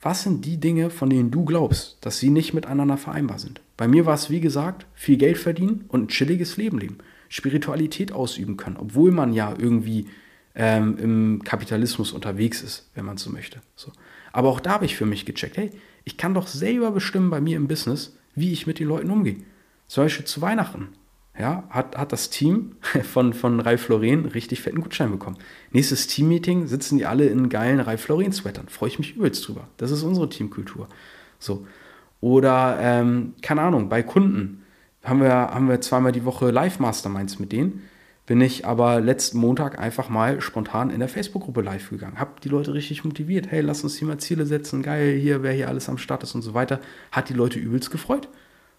was 0.00 0.22
sind 0.22 0.44
die 0.44 0.58
Dinge, 0.58 0.90
von 0.90 1.10
denen 1.10 1.30
du 1.30 1.44
glaubst, 1.44 1.96
dass 2.02 2.18
sie 2.18 2.30
nicht 2.30 2.52
miteinander 2.52 2.98
vereinbar 2.98 3.38
sind? 3.38 3.60
Bei 3.76 3.88
mir 3.88 4.06
war 4.06 4.14
es, 4.14 4.30
wie 4.30 4.40
gesagt, 4.40 4.86
viel 4.94 5.16
Geld 5.16 5.38
verdienen 5.38 5.86
und 5.88 6.02
ein 6.02 6.08
chilliges 6.08 6.56
Leben 6.56 6.78
leben. 6.78 6.98
Spiritualität 7.28 8.12
ausüben 8.12 8.56
können, 8.56 8.76
obwohl 8.76 9.10
man 9.10 9.32
ja 9.32 9.54
irgendwie 9.58 10.06
ähm, 10.54 10.96
im 10.98 11.42
Kapitalismus 11.44 12.12
unterwegs 12.12 12.62
ist, 12.62 12.90
wenn 12.94 13.04
man 13.04 13.16
so 13.16 13.30
möchte. 13.30 13.60
So. 13.76 13.92
Aber 14.32 14.48
auch 14.48 14.60
da 14.60 14.72
habe 14.72 14.84
ich 14.84 14.96
für 14.96 15.06
mich 15.06 15.24
gecheckt, 15.26 15.56
hey, 15.56 15.72
ich 16.08 16.16
kann 16.16 16.32
doch 16.32 16.46
selber 16.46 16.90
bestimmen 16.90 17.28
bei 17.28 17.38
mir 17.38 17.58
im 17.58 17.68
Business, 17.68 18.16
wie 18.34 18.50
ich 18.50 18.66
mit 18.66 18.78
den 18.78 18.88
Leuten 18.88 19.10
umgehe. 19.10 19.36
Zum 19.88 20.04
Beispiel 20.04 20.24
zu 20.24 20.40
Weihnachten. 20.40 20.88
Ja, 21.38 21.64
hat, 21.68 21.98
hat 21.98 22.12
das 22.12 22.30
Team 22.30 22.76
von, 23.12 23.34
von 23.34 23.60
Ralf 23.60 23.90
Lauren 23.90 24.24
richtig 24.24 24.62
fetten 24.62 24.80
Gutschein 24.80 25.10
bekommen. 25.10 25.36
Nächstes 25.70 26.06
Teammeeting 26.06 26.66
sitzen 26.66 26.96
die 26.96 27.04
alle 27.04 27.26
in 27.26 27.50
geilen 27.50 27.80
Ralf 27.80 28.08
Lauren-Sweatern. 28.08 28.68
Freue 28.70 28.88
ich 28.88 28.98
mich 28.98 29.16
übelst 29.16 29.46
drüber. 29.46 29.68
Das 29.76 29.90
ist 29.90 30.02
unsere 30.02 30.30
Teamkultur. 30.30 30.88
So. 31.38 31.66
Oder, 32.22 32.78
ähm, 32.80 33.34
keine 33.42 33.60
Ahnung, 33.60 33.90
bei 33.90 34.02
Kunden 34.02 34.62
haben 35.04 35.20
wir, 35.20 35.30
haben 35.30 35.68
wir 35.68 35.82
zweimal 35.82 36.12
die 36.12 36.24
Woche 36.24 36.50
Live-Masterminds 36.50 37.38
mit 37.38 37.52
denen. 37.52 37.82
Bin 38.28 38.42
ich 38.42 38.66
aber 38.66 39.00
letzten 39.00 39.38
Montag 39.38 39.78
einfach 39.78 40.10
mal 40.10 40.42
spontan 40.42 40.90
in 40.90 40.98
der 40.98 41.08
Facebook-Gruppe 41.08 41.62
live 41.62 41.88
gegangen. 41.88 42.20
Hab 42.20 42.42
die 42.42 42.50
Leute 42.50 42.74
richtig 42.74 43.02
motiviert. 43.02 43.46
Hey, 43.50 43.62
lass 43.62 43.82
uns 43.84 43.96
hier 43.96 44.06
mal 44.06 44.18
Ziele 44.18 44.44
setzen. 44.44 44.82
Geil, 44.82 45.16
hier, 45.18 45.42
wer 45.42 45.54
hier 45.54 45.68
alles 45.68 45.88
am 45.88 45.96
Start 45.96 46.22
ist 46.24 46.34
und 46.34 46.42
so 46.42 46.52
weiter. 46.52 46.78
Hat 47.10 47.30
die 47.30 47.32
Leute 47.32 47.58
übelst 47.58 47.90
gefreut. 47.90 48.28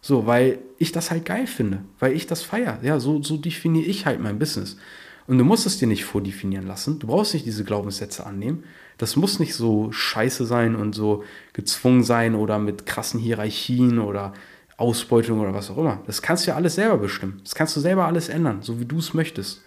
So, 0.02 0.28
weil 0.28 0.60
ich 0.78 0.92
das 0.92 1.10
halt 1.10 1.26
geil 1.26 1.48
finde. 1.48 1.80
Weil 1.98 2.12
ich 2.14 2.28
das 2.28 2.44
feiere. 2.44 2.78
Ja, 2.84 3.00
so, 3.00 3.24
so 3.24 3.38
definiere 3.38 3.88
ich 3.88 4.06
halt 4.06 4.20
mein 4.20 4.38
Business. 4.38 4.78
Und 5.26 5.40
du 5.40 5.44
musst 5.44 5.66
es 5.66 5.80
dir 5.80 5.88
nicht 5.88 6.06
vordefinieren 6.06 6.68
lassen. 6.68 7.00
Du 7.00 7.08
brauchst 7.08 7.34
nicht 7.34 7.48
diese 7.48 7.64
Glaubenssätze 7.64 8.28
annehmen. 8.28 8.66
Das 9.00 9.16
muss 9.16 9.40
nicht 9.40 9.56
so 9.56 9.92
scheiße 9.92 10.46
sein 10.46 10.76
und 10.76 10.94
so 10.94 11.24
gezwungen 11.54 12.04
sein 12.04 12.36
oder 12.36 12.60
mit 12.60 12.86
krassen 12.86 13.20
Hierarchien 13.20 13.98
oder 13.98 14.34
Ausbeutung 14.80 15.40
oder 15.40 15.54
was 15.54 15.70
auch 15.70 15.78
immer. 15.78 16.02
Das 16.08 16.22
kannst 16.22 16.46
du 16.46 16.52
ja 16.52 16.56
alles 16.56 16.76
selber 16.76 16.98
bestimmen. 16.98 17.42
Das 17.44 17.54
kannst 17.54 17.76
du 17.76 17.80
selber 17.80 18.06
alles 18.06 18.30
ändern, 18.30 18.62
so 18.62 18.80
wie 18.80 18.86
du 18.86 19.00
es 19.00 19.14
möchtest. 19.14 19.62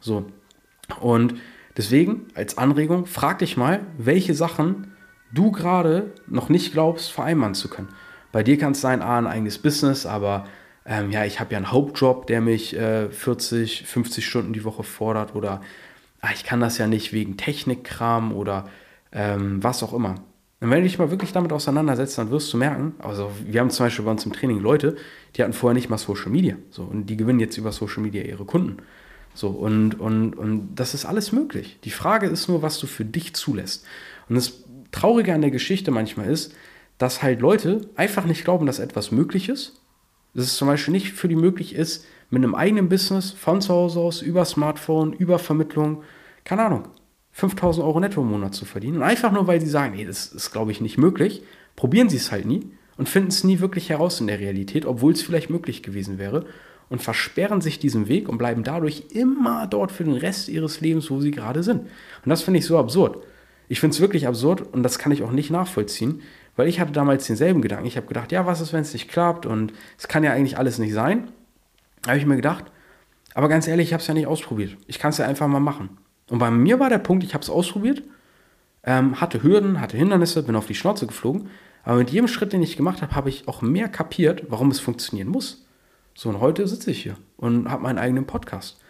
So. 0.00 0.26
Und 1.00 1.34
deswegen 1.76 2.26
als 2.34 2.58
Anregung, 2.58 3.06
frag 3.06 3.38
dich 3.38 3.56
mal, 3.56 3.80
welche 3.96 4.34
Sachen 4.34 4.92
du 5.32 5.52
gerade 5.52 6.12
noch 6.26 6.48
nicht 6.48 6.72
glaubst, 6.72 7.10
vereinbaren 7.10 7.54
zu 7.54 7.68
können. 7.68 7.88
Bei 8.30 8.42
dir 8.42 8.58
kann 8.58 8.72
es 8.72 8.80
sein, 8.80 9.02
ah, 9.02 9.18
ein 9.18 9.26
eigenes 9.26 9.58
Business, 9.58 10.04
aber 10.04 10.46
ähm, 10.84 11.10
ja, 11.10 11.24
ich 11.24 11.40
habe 11.40 11.52
ja 11.52 11.58
einen 11.58 11.72
Hauptjob, 11.72 12.26
der 12.26 12.40
mich 12.40 12.76
äh, 12.76 13.08
40, 13.08 13.84
50 13.86 14.26
Stunden 14.26 14.52
die 14.52 14.64
Woche 14.64 14.82
fordert 14.82 15.34
oder 15.34 15.60
ah, 16.20 16.30
ich 16.34 16.44
kann 16.44 16.60
das 16.60 16.78
ja 16.78 16.86
nicht 16.86 17.12
wegen 17.12 17.36
Technikkram 17.36 18.34
oder 18.34 18.68
ähm, 19.12 19.62
was 19.62 19.82
auch 19.82 19.94
immer. 19.94 20.16
Und 20.60 20.70
wenn 20.70 20.78
du 20.78 20.88
dich 20.88 20.98
mal 20.98 21.10
wirklich 21.10 21.32
damit 21.32 21.52
auseinandersetzt, 21.52 22.18
dann 22.18 22.30
wirst 22.30 22.52
du 22.52 22.56
merken, 22.56 22.94
also 22.98 23.30
wir 23.44 23.60
haben 23.60 23.70
zum 23.70 23.86
Beispiel 23.86 24.04
bei 24.04 24.10
uns 24.10 24.26
im 24.26 24.32
Training 24.32 24.58
Leute, 24.58 24.96
die 25.36 25.42
hatten 25.42 25.52
vorher 25.52 25.74
nicht 25.74 25.88
mal 25.88 25.98
Social 25.98 26.30
Media. 26.30 26.56
So, 26.70 26.82
und 26.82 27.06
die 27.06 27.16
gewinnen 27.16 27.38
jetzt 27.38 27.56
über 27.58 27.70
Social 27.70 28.02
Media 28.02 28.22
ihre 28.22 28.44
Kunden. 28.44 28.78
So, 29.34 29.50
und, 29.50 30.00
und, 30.00 30.34
und 30.34 30.74
das 30.74 30.94
ist 30.94 31.04
alles 31.04 31.30
möglich. 31.30 31.78
Die 31.84 31.90
Frage 31.90 32.26
ist 32.26 32.48
nur, 32.48 32.60
was 32.60 32.80
du 32.80 32.88
für 32.88 33.04
dich 33.04 33.34
zulässt. 33.34 33.86
Und 34.28 34.34
das 34.34 34.64
Traurige 34.90 35.32
an 35.32 35.42
der 35.42 35.52
Geschichte 35.52 35.92
manchmal 35.92 36.28
ist, 36.28 36.52
dass 36.98 37.22
halt 37.22 37.40
Leute 37.40 37.88
einfach 37.94 38.24
nicht 38.24 38.42
glauben, 38.42 38.66
dass 38.66 38.80
etwas 38.80 39.12
möglich 39.12 39.48
ist. 39.48 39.80
Dass 40.34 40.46
es 40.46 40.56
zum 40.56 40.66
Beispiel 40.66 40.92
nicht 40.92 41.12
für 41.12 41.28
die 41.28 41.36
möglich 41.36 41.74
ist, 41.74 42.04
mit 42.30 42.42
einem 42.42 42.56
eigenen 42.56 42.88
Business 42.88 43.30
von 43.30 43.60
zu 43.60 43.72
Hause 43.72 44.00
aus, 44.00 44.22
über 44.22 44.44
Smartphone, 44.44 45.12
über 45.12 45.38
Vermittlung, 45.38 46.02
keine 46.44 46.64
Ahnung, 46.64 46.88
5000 47.38 47.86
Euro 47.86 48.00
netto 48.00 48.20
im 48.20 48.30
Monat 48.30 48.52
zu 48.52 48.64
verdienen. 48.64 48.96
Und 48.96 49.02
einfach 49.04 49.30
nur, 49.30 49.46
weil 49.46 49.60
sie 49.60 49.68
sagen, 49.68 49.94
nee, 49.94 50.04
das 50.04 50.26
ist, 50.26 50.50
glaube 50.50 50.72
ich, 50.72 50.80
nicht 50.80 50.98
möglich, 50.98 51.44
probieren 51.76 52.08
sie 52.08 52.16
es 52.16 52.32
halt 52.32 52.46
nie 52.46 52.72
und 52.96 53.08
finden 53.08 53.28
es 53.28 53.44
nie 53.44 53.60
wirklich 53.60 53.90
heraus 53.90 54.20
in 54.20 54.26
der 54.26 54.40
Realität, 54.40 54.84
obwohl 54.84 55.12
es 55.12 55.22
vielleicht 55.22 55.48
möglich 55.48 55.84
gewesen 55.84 56.18
wäre 56.18 56.46
und 56.88 57.00
versperren 57.00 57.60
sich 57.60 57.78
diesen 57.78 58.08
Weg 58.08 58.28
und 58.28 58.38
bleiben 58.38 58.64
dadurch 58.64 59.04
immer 59.12 59.68
dort 59.68 59.92
für 59.92 60.02
den 60.02 60.14
Rest 60.14 60.48
ihres 60.48 60.80
Lebens, 60.80 61.12
wo 61.12 61.20
sie 61.20 61.30
gerade 61.30 61.62
sind. 61.62 61.82
Und 61.82 62.28
das 62.28 62.42
finde 62.42 62.58
ich 62.58 62.66
so 62.66 62.76
absurd. 62.76 63.22
Ich 63.68 63.78
finde 63.78 63.94
es 63.94 64.00
wirklich 64.00 64.26
absurd 64.26 64.62
und 64.72 64.82
das 64.82 64.98
kann 64.98 65.12
ich 65.12 65.22
auch 65.22 65.30
nicht 65.30 65.50
nachvollziehen, 65.50 66.22
weil 66.56 66.66
ich 66.66 66.80
hatte 66.80 66.90
damals 66.90 67.28
denselben 67.28 67.62
Gedanken. 67.62 67.86
Ich 67.86 67.96
habe 67.96 68.08
gedacht, 68.08 68.32
ja, 68.32 68.46
was 68.46 68.60
ist, 68.60 68.72
wenn 68.72 68.80
es 68.80 68.94
nicht 68.94 69.08
klappt 69.08 69.46
und 69.46 69.72
es 69.96 70.08
kann 70.08 70.24
ja 70.24 70.32
eigentlich 70.32 70.58
alles 70.58 70.78
nicht 70.78 70.92
sein. 70.92 71.30
Da 72.02 72.10
habe 72.10 72.18
ich 72.18 72.26
mir 72.26 72.34
gedacht, 72.34 72.64
aber 73.34 73.48
ganz 73.48 73.68
ehrlich, 73.68 73.88
ich 73.88 73.92
habe 73.92 74.00
es 74.00 74.08
ja 74.08 74.14
nicht 74.14 74.26
ausprobiert. 74.26 74.76
Ich 74.88 74.98
kann 74.98 75.10
es 75.10 75.18
ja 75.18 75.26
einfach 75.26 75.46
mal 75.46 75.60
machen. 75.60 75.98
Und 76.30 76.38
bei 76.38 76.50
mir 76.50 76.78
war 76.78 76.90
der 76.90 76.98
Punkt, 76.98 77.24
ich 77.24 77.34
habe 77.34 77.42
es 77.42 77.50
ausprobiert, 77.50 78.02
ähm, 78.84 79.20
hatte 79.20 79.42
Hürden, 79.42 79.80
hatte 79.80 79.96
Hindernisse, 79.96 80.42
bin 80.42 80.56
auf 80.56 80.66
die 80.66 80.74
Schnauze 80.74 81.06
geflogen. 81.06 81.48
Aber 81.84 81.98
mit 81.98 82.10
jedem 82.10 82.28
Schritt, 82.28 82.52
den 82.52 82.62
ich 82.62 82.76
gemacht 82.76 83.02
habe, 83.02 83.14
habe 83.14 83.28
ich 83.28 83.48
auch 83.48 83.62
mehr 83.62 83.88
kapiert, 83.88 84.44
warum 84.48 84.70
es 84.70 84.80
funktionieren 84.80 85.28
muss. 85.28 85.66
So, 86.14 86.28
und 86.28 86.40
heute 86.40 86.66
sitze 86.66 86.90
ich 86.90 87.02
hier 87.02 87.16
und 87.36 87.70
habe 87.70 87.82
meinen 87.82 87.98
eigenen 87.98 88.26
Podcast. 88.26 88.80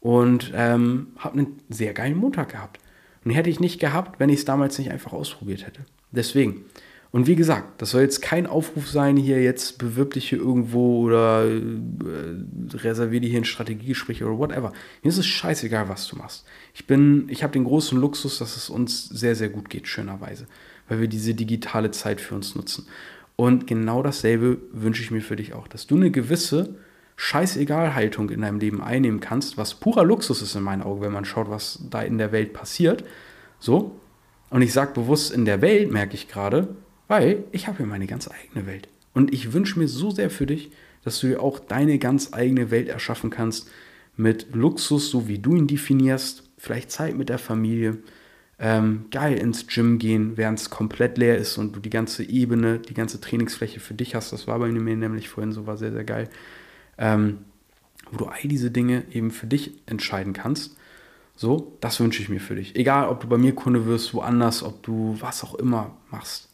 Und 0.00 0.52
ähm, 0.54 1.08
habe 1.18 1.38
einen 1.38 1.60
sehr 1.68 1.92
geilen 1.92 2.16
Montag 2.16 2.50
gehabt. 2.50 2.78
Und 3.24 3.32
hätte 3.32 3.50
ich 3.50 3.58
nicht 3.58 3.80
gehabt, 3.80 4.20
wenn 4.20 4.28
ich 4.28 4.40
es 4.40 4.44
damals 4.44 4.78
nicht 4.78 4.92
einfach 4.92 5.12
ausprobiert 5.12 5.66
hätte. 5.66 5.80
Deswegen, 6.12 6.64
und 7.16 7.26
wie 7.26 7.34
gesagt, 7.34 7.80
das 7.80 7.92
soll 7.92 8.02
jetzt 8.02 8.20
kein 8.20 8.46
Aufruf 8.46 8.90
sein, 8.90 9.16
hier 9.16 9.42
jetzt 9.42 9.78
bewirb 9.78 10.12
dich 10.12 10.28
hier 10.28 10.38
irgendwo 10.38 11.00
oder 11.00 11.46
äh, 11.46 11.62
reservier 12.74 13.20
dir 13.20 13.30
hier 13.30 13.40
ein 13.40 13.46
Strategiegespräch 13.46 14.22
oder 14.22 14.36
whatever. 14.36 14.74
Mir 15.02 15.08
ist 15.08 15.16
es 15.16 15.24
scheißegal, 15.24 15.88
was 15.88 16.06
du 16.08 16.16
machst. 16.16 16.44
Ich 16.74 16.86
bin, 16.86 17.26
ich 17.30 17.42
habe 17.42 17.54
den 17.54 17.64
großen 17.64 17.98
Luxus, 17.98 18.36
dass 18.36 18.58
es 18.58 18.68
uns 18.68 19.08
sehr, 19.08 19.34
sehr 19.34 19.48
gut 19.48 19.70
geht, 19.70 19.88
schönerweise, 19.88 20.46
weil 20.90 21.00
wir 21.00 21.08
diese 21.08 21.32
digitale 21.32 21.90
Zeit 21.90 22.20
für 22.20 22.34
uns 22.34 22.54
nutzen. 22.54 22.86
Und 23.34 23.66
genau 23.66 24.02
dasselbe 24.02 24.58
wünsche 24.72 25.02
ich 25.02 25.10
mir 25.10 25.22
für 25.22 25.36
dich 25.36 25.54
auch, 25.54 25.68
dass 25.68 25.86
du 25.86 25.96
eine 25.96 26.10
gewisse 26.10 26.74
Scheißegal-Haltung 27.16 28.28
in 28.28 28.42
deinem 28.42 28.58
Leben 28.58 28.82
einnehmen 28.82 29.20
kannst, 29.20 29.56
was 29.56 29.72
purer 29.72 30.04
Luxus 30.04 30.42
ist 30.42 30.54
in 30.54 30.62
meinen 30.62 30.82
Augen, 30.82 31.00
wenn 31.00 31.12
man 31.12 31.24
schaut, 31.24 31.48
was 31.48 31.82
da 31.88 32.02
in 32.02 32.18
der 32.18 32.32
Welt 32.32 32.52
passiert. 32.52 33.04
So. 33.58 33.98
Und 34.50 34.60
ich 34.60 34.74
sage 34.74 34.92
bewusst 34.92 35.32
in 35.32 35.46
der 35.46 35.62
Welt, 35.62 35.90
merke 35.90 36.14
ich 36.14 36.28
gerade, 36.28 36.76
weil 37.08 37.44
ich 37.52 37.68
habe 37.68 37.80
ja 37.80 37.86
meine 37.86 38.06
ganz 38.06 38.28
eigene 38.30 38.66
Welt. 38.66 38.88
Und 39.14 39.32
ich 39.32 39.52
wünsche 39.52 39.78
mir 39.78 39.88
so 39.88 40.10
sehr 40.10 40.30
für 40.30 40.46
dich, 40.46 40.70
dass 41.04 41.20
du 41.20 41.28
dir 41.28 41.42
auch 41.42 41.58
deine 41.58 41.98
ganz 41.98 42.32
eigene 42.32 42.70
Welt 42.70 42.88
erschaffen 42.88 43.30
kannst 43.30 43.70
mit 44.16 44.54
Luxus, 44.54 45.10
so 45.10 45.28
wie 45.28 45.38
du 45.38 45.54
ihn 45.54 45.66
definierst. 45.66 46.42
Vielleicht 46.58 46.90
Zeit 46.90 47.16
mit 47.16 47.28
der 47.28 47.38
Familie. 47.38 47.98
Ähm, 48.58 49.06
geil 49.10 49.38
ins 49.38 49.66
Gym 49.66 49.98
gehen, 49.98 50.36
während 50.36 50.58
es 50.58 50.70
komplett 50.70 51.18
leer 51.18 51.36
ist 51.36 51.58
und 51.58 51.76
du 51.76 51.80
die 51.80 51.90
ganze 51.90 52.24
Ebene, 52.24 52.78
die 52.78 52.94
ganze 52.94 53.20
Trainingsfläche 53.20 53.80
für 53.80 53.92
dich 53.92 54.14
hast. 54.14 54.32
Das 54.32 54.46
war 54.46 54.58
bei 54.58 54.68
mir 54.68 54.96
nämlich 54.96 55.28
vorhin 55.28 55.52
so, 55.52 55.66
war 55.66 55.76
sehr, 55.76 55.92
sehr 55.92 56.04
geil. 56.04 56.30
Ähm, 56.96 57.38
wo 58.10 58.18
du 58.18 58.26
all 58.26 58.40
diese 58.44 58.70
Dinge 58.70 59.04
eben 59.12 59.30
für 59.30 59.46
dich 59.46 59.72
entscheiden 59.86 60.32
kannst. 60.32 60.76
So, 61.34 61.76
das 61.80 62.00
wünsche 62.00 62.22
ich 62.22 62.28
mir 62.28 62.40
für 62.40 62.54
dich. 62.54 62.76
Egal, 62.76 63.08
ob 63.08 63.20
du 63.20 63.28
bei 63.28 63.36
mir 63.36 63.54
Kunde 63.54 63.84
wirst, 63.86 64.14
woanders, 64.14 64.62
ob 64.62 64.82
du 64.82 65.16
was 65.20 65.44
auch 65.44 65.54
immer 65.56 65.96
machst. 66.10 66.45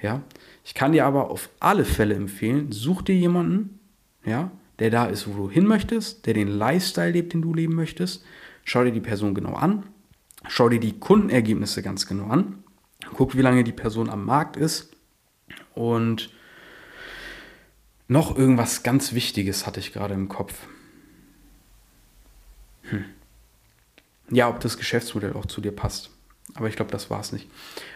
Ja, 0.00 0.22
ich 0.64 0.74
kann 0.74 0.92
dir 0.92 1.06
aber 1.06 1.30
auf 1.30 1.48
alle 1.58 1.84
Fälle 1.84 2.14
empfehlen, 2.14 2.70
such 2.72 3.02
dir 3.02 3.14
jemanden, 3.14 3.80
ja, 4.24 4.50
der 4.78 4.90
da 4.90 5.06
ist, 5.06 5.26
wo 5.26 5.32
du 5.32 5.50
hin 5.50 5.66
möchtest, 5.66 6.26
der 6.26 6.34
den 6.34 6.48
Lifestyle 6.48 7.12
lebt, 7.12 7.32
den 7.32 7.42
du 7.42 7.54
leben 7.54 7.74
möchtest. 7.74 8.24
Schau 8.64 8.84
dir 8.84 8.92
die 8.92 9.00
Person 9.00 9.34
genau 9.34 9.54
an, 9.54 9.84
schau 10.48 10.68
dir 10.68 10.80
die 10.80 10.98
Kundenergebnisse 10.98 11.82
ganz 11.82 12.06
genau 12.06 12.26
an, 12.26 12.62
guck, 13.14 13.36
wie 13.36 13.42
lange 13.42 13.64
die 13.64 13.72
Person 13.72 14.10
am 14.10 14.24
Markt 14.24 14.56
ist 14.56 14.94
und 15.74 16.30
noch 18.08 18.36
irgendwas 18.36 18.82
ganz 18.82 19.14
Wichtiges 19.14 19.66
hatte 19.66 19.80
ich 19.80 19.92
gerade 19.92 20.14
im 20.14 20.28
Kopf. 20.28 20.66
Hm. 22.82 23.04
Ja, 24.30 24.48
ob 24.48 24.60
das 24.60 24.76
Geschäftsmodell 24.76 25.32
auch 25.32 25.46
zu 25.46 25.60
dir 25.60 25.72
passt. 25.72 26.10
Aber 26.56 26.68
ich 26.68 26.76
glaube, 26.76 26.90
das 26.90 27.10
war 27.10 27.20
es 27.20 27.32
nicht. 27.32 27.48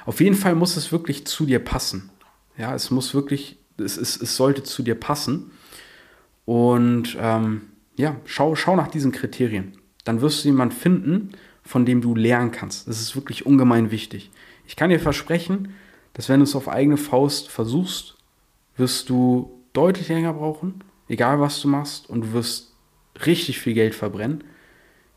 Auf 0.06 0.20
jeden 0.20 0.36
Fall 0.36 0.54
muss 0.54 0.76
es 0.76 0.92
wirklich 0.92 1.26
zu 1.26 1.46
dir 1.46 1.58
passen. 1.58 2.10
Ja, 2.56 2.74
es 2.74 2.90
muss 2.90 3.14
wirklich, 3.14 3.58
es, 3.78 3.96
es, 3.96 4.20
es 4.20 4.36
sollte 4.36 4.62
zu 4.62 4.82
dir 4.82 4.94
passen. 4.94 5.52
Und 6.44 7.16
ähm, 7.20 7.62
ja, 7.96 8.16
schau, 8.24 8.54
schau 8.54 8.76
nach 8.76 8.88
diesen 8.88 9.12
Kriterien. 9.12 9.78
Dann 10.04 10.20
wirst 10.20 10.44
du 10.44 10.48
jemanden 10.48 10.74
finden, 10.74 11.30
von 11.62 11.86
dem 11.86 12.00
du 12.00 12.14
lernen 12.14 12.50
kannst. 12.50 12.88
Das 12.88 13.00
ist 13.00 13.14
wirklich 13.14 13.46
ungemein 13.46 13.90
wichtig. 13.90 14.30
Ich 14.66 14.76
kann 14.76 14.90
dir 14.90 15.00
versprechen, 15.00 15.74
dass 16.14 16.28
wenn 16.28 16.40
du 16.40 16.44
es 16.44 16.56
auf 16.56 16.68
eigene 16.68 16.96
Faust 16.96 17.48
versuchst, 17.48 18.16
wirst 18.76 19.08
du 19.08 19.62
deutlich 19.72 20.08
länger 20.08 20.32
brauchen, 20.32 20.82
egal 21.08 21.40
was 21.40 21.60
du 21.60 21.68
machst, 21.68 22.08
und 22.08 22.22
du 22.22 22.32
wirst 22.32 22.74
richtig 23.26 23.58
viel 23.58 23.74
Geld 23.74 23.94
verbrennen. 23.94 24.44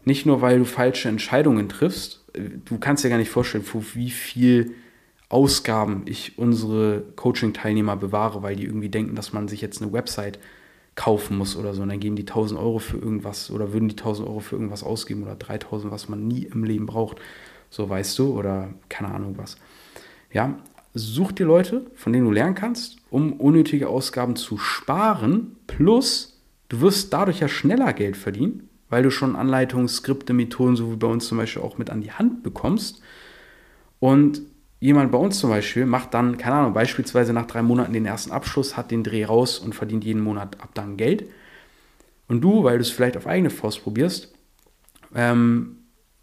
Nicht 0.05 0.25
nur, 0.25 0.41
weil 0.41 0.59
du 0.59 0.65
falsche 0.65 1.09
Entscheidungen 1.09 1.69
triffst, 1.69 2.22
du 2.33 2.77
kannst 2.79 3.03
dir 3.03 3.09
gar 3.09 3.17
nicht 3.17 3.29
vorstellen, 3.29 3.63
für 3.63 3.83
wie 3.95 4.11
viel 4.11 4.75
Ausgaben 5.29 6.03
ich 6.05 6.37
unsere 6.37 7.03
Coaching-Teilnehmer 7.15 7.95
bewahre, 7.95 8.43
weil 8.43 8.55
die 8.55 8.65
irgendwie 8.65 8.89
denken, 8.89 9.15
dass 9.15 9.33
man 9.33 9.47
sich 9.47 9.61
jetzt 9.61 9.81
eine 9.81 9.91
Website 9.91 10.39
kaufen 10.95 11.37
muss 11.37 11.55
oder 11.55 11.73
so. 11.73 11.81
Und 11.81 11.89
dann 11.89 11.99
geben 11.99 12.15
die 12.15 12.27
1000 12.27 12.59
Euro 12.59 12.79
für 12.79 12.97
irgendwas 12.97 13.49
oder 13.49 13.73
würden 13.73 13.87
die 13.87 13.97
1000 13.97 14.27
Euro 14.27 14.39
für 14.39 14.55
irgendwas 14.55 14.83
ausgeben 14.83 15.23
oder 15.23 15.35
3000, 15.35 15.91
was 15.91 16.07
man 16.09 16.27
nie 16.27 16.43
im 16.43 16.63
Leben 16.63 16.85
braucht. 16.85 17.17
So 17.69 17.89
weißt 17.89 18.17
du 18.19 18.37
oder 18.37 18.73
keine 18.89 19.09
Ahnung 19.09 19.35
was. 19.37 19.57
Ja, 20.31 20.59
such 20.93 21.31
dir 21.31 21.47
Leute, 21.47 21.87
von 21.95 22.13
denen 22.13 22.25
du 22.25 22.31
lernen 22.31 22.55
kannst, 22.55 22.97
um 23.09 23.33
unnötige 23.33 23.89
Ausgaben 23.89 24.35
zu 24.35 24.57
sparen. 24.57 25.55
Plus, 25.65 26.39
du 26.69 26.81
wirst 26.81 27.11
dadurch 27.11 27.39
ja 27.39 27.47
schneller 27.47 27.93
Geld 27.93 28.15
verdienen, 28.15 28.69
weil 28.89 29.03
du 29.03 29.11
schon 29.11 29.35
Anleitungen, 29.35 29.87
Skripte, 29.87 30.33
Methoden, 30.33 30.75
so 30.75 30.91
wie 30.91 30.95
bei 30.95 31.07
uns 31.07 31.27
zum 31.27 31.37
Beispiel 31.37 31.61
auch 31.61 31.77
mit 31.77 31.89
an 31.89 32.01
die 32.01 32.11
Hand 32.11 32.43
bekommst. 32.43 33.01
Und 33.99 34.41
jemand 34.79 35.11
bei 35.11 35.17
uns 35.17 35.39
zum 35.39 35.49
Beispiel 35.49 35.85
macht 35.85 36.13
dann, 36.13 36.37
keine 36.37 36.55
Ahnung, 36.57 36.73
beispielsweise 36.73 37.33
nach 37.33 37.47
drei 37.47 37.61
Monaten 37.61 37.93
den 37.93 38.05
ersten 38.05 38.31
Abschluss, 38.31 38.75
hat 38.75 38.91
den 38.91 39.03
Dreh 39.03 39.25
raus 39.25 39.59
und 39.59 39.73
verdient 39.73 40.03
jeden 40.03 40.21
Monat 40.21 40.61
ab 40.61 40.69
dann 40.73 40.97
Geld. 40.97 41.25
Und 42.27 42.41
du, 42.41 42.63
weil 42.63 42.77
du 42.77 42.81
es 42.81 42.91
vielleicht 42.91 43.17
auf 43.17 43.27
eigene 43.27 43.49
Faust 43.49 43.83
probierst, 43.83 44.33
ähm, 45.15 45.77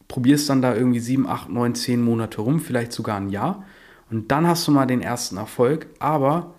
probierst 0.09 0.51
dann 0.51 0.61
da 0.61 0.75
irgendwie 0.75 1.01
sieben, 1.01 1.27
acht, 1.27 1.49
neun, 1.49 1.75
zehn 1.75 2.03
Monate 2.03 2.41
rum, 2.41 2.61
vielleicht 2.61 2.93
sogar 2.93 3.17
ein 3.17 3.31
Jahr. 3.31 3.65
Und 4.11 4.31
dann 4.31 4.47
hast 4.47 4.67
du 4.67 4.73
mal 4.73 4.87
den 4.87 5.01
ersten 5.01 5.37
Erfolg, 5.37 5.87
aber 5.99 6.55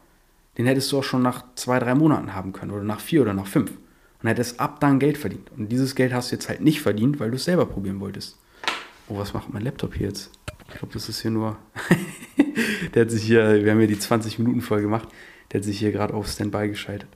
den 0.58 0.66
hättest 0.66 0.92
du 0.92 1.00
auch 1.00 1.04
schon 1.04 1.22
nach 1.22 1.44
zwei, 1.56 1.80
drei 1.80 1.96
Monaten 1.96 2.34
haben 2.34 2.54
können 2.54 2.72
oder 2.72 2.84
nach 2.84 3.00
vier 3.00 3.22
oder 3.22 3.34
nach 3.34 3.48
fünf. 3.48 3.72
Und 4.22 4.30
hättest 4.30 4.60
ab 4.60 4.80
dann 4.80 5.00
Geld 5.00 5.18
verdient. 5.18 5.52
Und 5.58 5.72
dieses 5.72 5.96
Geld 5.96 6.14
hast 6.14 6.32
du 6.32 6.36
jetzt 6.36 6.48
halt 6.48 6.62
nicht 6.62 6.82
verdient, 6.82 7.20
weil 7.20 7.32
du 7.32 7.38
es 7.38 7.46
selber 7.46 7.66
probieren 7.66 8.00
wolltest. 8.00 8.38
Oh, 9.08 9.18
was 9.18 9.34
macht 9.34 9.52
mein 9.52 9.64
Laptop 9.64 9.96
hier 9.96 10.08
jetzt? 10.08 10.32
Ich 10.70 10.78
glaube, 10.78 10.94
das 10.94 11.10
ist 11.10 11.22
hier 11.22 11.32
nur. 11.32 11.58
der 12.94 13.04
hat 13.04 13.12
sich 13.12 13.24
hier, 13.24 13.64
wir 13.64 13.72
haben 13.72 13.80
hier 13.80 13.88
die 13.88 14.00
20 14.00 14.40
Minuten 14.40 14.62
voll 14.62 14.82
gemacht. 14.82 15.08
Der 15.52 15.60
hat 15.60 15.66
sich 15.66 15.80
hier 15.80 15.92
gerade 15.92 16.14
auf 16.14 16.28
Standby 16.28 16.70
geschaltet. 16.70 17.10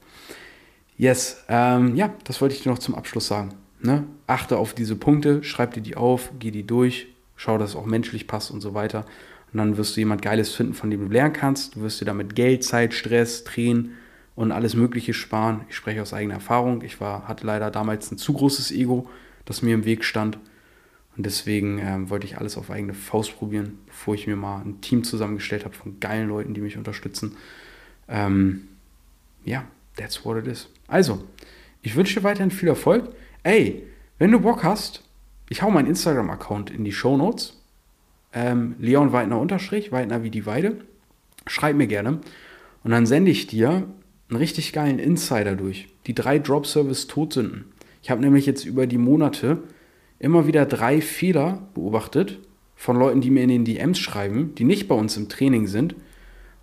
Yes, 0.98 1.44
ähm, 1.48 1.96
ja, 1.96 2.14
das 2.24 2.42
wollte 2.42 2.56
ich 2.56 2.64
dir 2.64 2.70
noch 2.70 2.80
zum 2.80 2.96
Abschluss 2.96 3.28
sagen. 3.28 3.54
Ne? 3.82 4.06
Achte 4.28 4.58
auf 4.58 4.74
diese 4.74 4.96
Punkte, 4.96 5.44
schreib 5.44 5.74
dir 5.74 5.82
die 5.82 5.96
auf, 5.96 6.32
geh 6.40 6.52
die 6.52 6.66
durch, 6.66 7.08
schau, 7.36 7.58
dass 7.58 7.72
es 7.72 7.76
auch 7.76 7.86
menschlich 7.86 8.28
passt 8.28 8.50
und 8.50 8.62
so 8.62 8.74
weiter. 8.74 9.06
Und 9.54 9.60
dann 9.60 9.78
wirst 9.78 9.96
du 9.96 10.02
jemand 10.02 10.22
Geiles 10.22 10.54
finden, 10.54 10.74
von 10.74 10.90
dem 10.90 11.08
du 11.08 11.14
lernen 11.14 11.34
kannst. 11.34 11.76
Du 11.76 11.82
wirst 11.82 12.02
dir 12.02 12.06
damit 12.06 12.36
Geld, 12.36 12.64
Zeit, 12.64 12.94
Stress, 12.94 13.44
Tränen 13.44 13.94
und 14.36 14.52
alles 14.52 14.76
Mögliche 14.76 15.14
sparen. 15.14 15.62
Ich 15.70 15.76
spreche 15.76 16.02
aus 16.02 16.14
eigener 16.14 16.36
Erfahrung. 16.36 16.82
Ich 16.82 17.00
war, 17.00 17.28
hatte 17.28 17.46
leider 17.46 17.72
damals 17.72 18.12
ein 18.12 18.18
zu 18.18 18.34
großes 18.34 18.72
Ego, 18.72 19.10
das 19.46 19.62
mir 19.62 19.74
im 19.74 19.86
Weg 19.86 20.04
stand. 20.04 20.38
Und 21.16 21.26
deswegen 21.26 21.80
ähm, 21.80 22.10
wollte 22.10 22.28
ich 22.28 22.38
alles 22.38 22.58
auf 22.58 22.70
eigene 22.70 22.94
Faust 22.94 23.38
probieren, 23.38 23.80
bevor 23.86 24.16
ich 24.16 24.28
mir 24.28 24.36
mal 24.36 24.62
ein 24.62 24.82
Team 24.82 25.04
zusammengestellt 25.06 25.64
habe 25.64 25.74
von 25.74 26.00
geilen 26.02 26.28
Leuten, 26.28 26.54
die 26.54 26.62
mich 26.62 26.78
unterstützen. 26.78 27.38
Ähm, 28.10 28.68
ja, 29.46 29.64
that's 29.96 30.26
what 30.26 30.38
it 30.38 30.48
is. 30.48 30.68
Also, 30.88 31.24
ich 31.82 31.96
wünsche 31.96 32.20
dir 32.20 32.24
weiterhin 32.26 32.52
viel 32.52 32.68
Erfolg. 32.68 33.16
Ey, 33.44 33.84
wenn 34.20 34.32
du 34.32 34.42
Bock 34.42 34.64
hast, 34.64 35.04
ich 35.48 35.62
hau 35.62 35.72
meinen 35.72 35.88
Instagram-Account 35.88 36.70
in 36.70 36.84
die 36.84 36.92
Show 36.92 37.16
Notes. 37.16 37.62
Ähm, 38.34 38.76
Leon 38.80 39.14
Weidner 39.14 39.40
unterstrich, 39.40 39.94
Weidner 39.94 40.24
wie 40.24 40.30
die 40.32 40.46
Weide. 40.46 40.82
Schreib 41.48 41.78
mir 41.78 41.88
gerne. 41.88 42.20
Und 42.84 42.92
dann 42.92 43.06
sende 43.06 43.32
ich 43.32 43.48
dir 43.48 43.88
einen 44.30 44.38
richtig 44.38 44.74
geilen 44.74 45.00
Insider 45.00 45.56
durch. 45.56 45.88
Die 46.08 46.16
drei 46.16 46.40
Drop-Service-Todsünden. 46.40 47.66
Ich 48.02 48.10
habe 48.10 48.22
nämlich 48.22 48.46
jetzt 48.46 48.66
über 48.66 48.88
die 48.88 48.98
Monate 48.98 49.64
immer 50.20 50.48
wieder 50.48 50.66
drei 50.66 51.02
Fehler 51.02 51.68
beobachtet 51.74 52.40
von 52.76 52.98
Leuten, 52.98 53.22
die 53.22 53.32
mir 53.32 53.44
in 53.44 53.50
den 53.50 53.66
DMs 53.66 54.00
schreiben, 54.00 54.54
die 54.56 54.64
nicht 54.64 54.88
bei 54.88 54.96
uns 54.96 55.18
im 55.18 55.30
Training 55.30 55.68
sind 55.68 55.96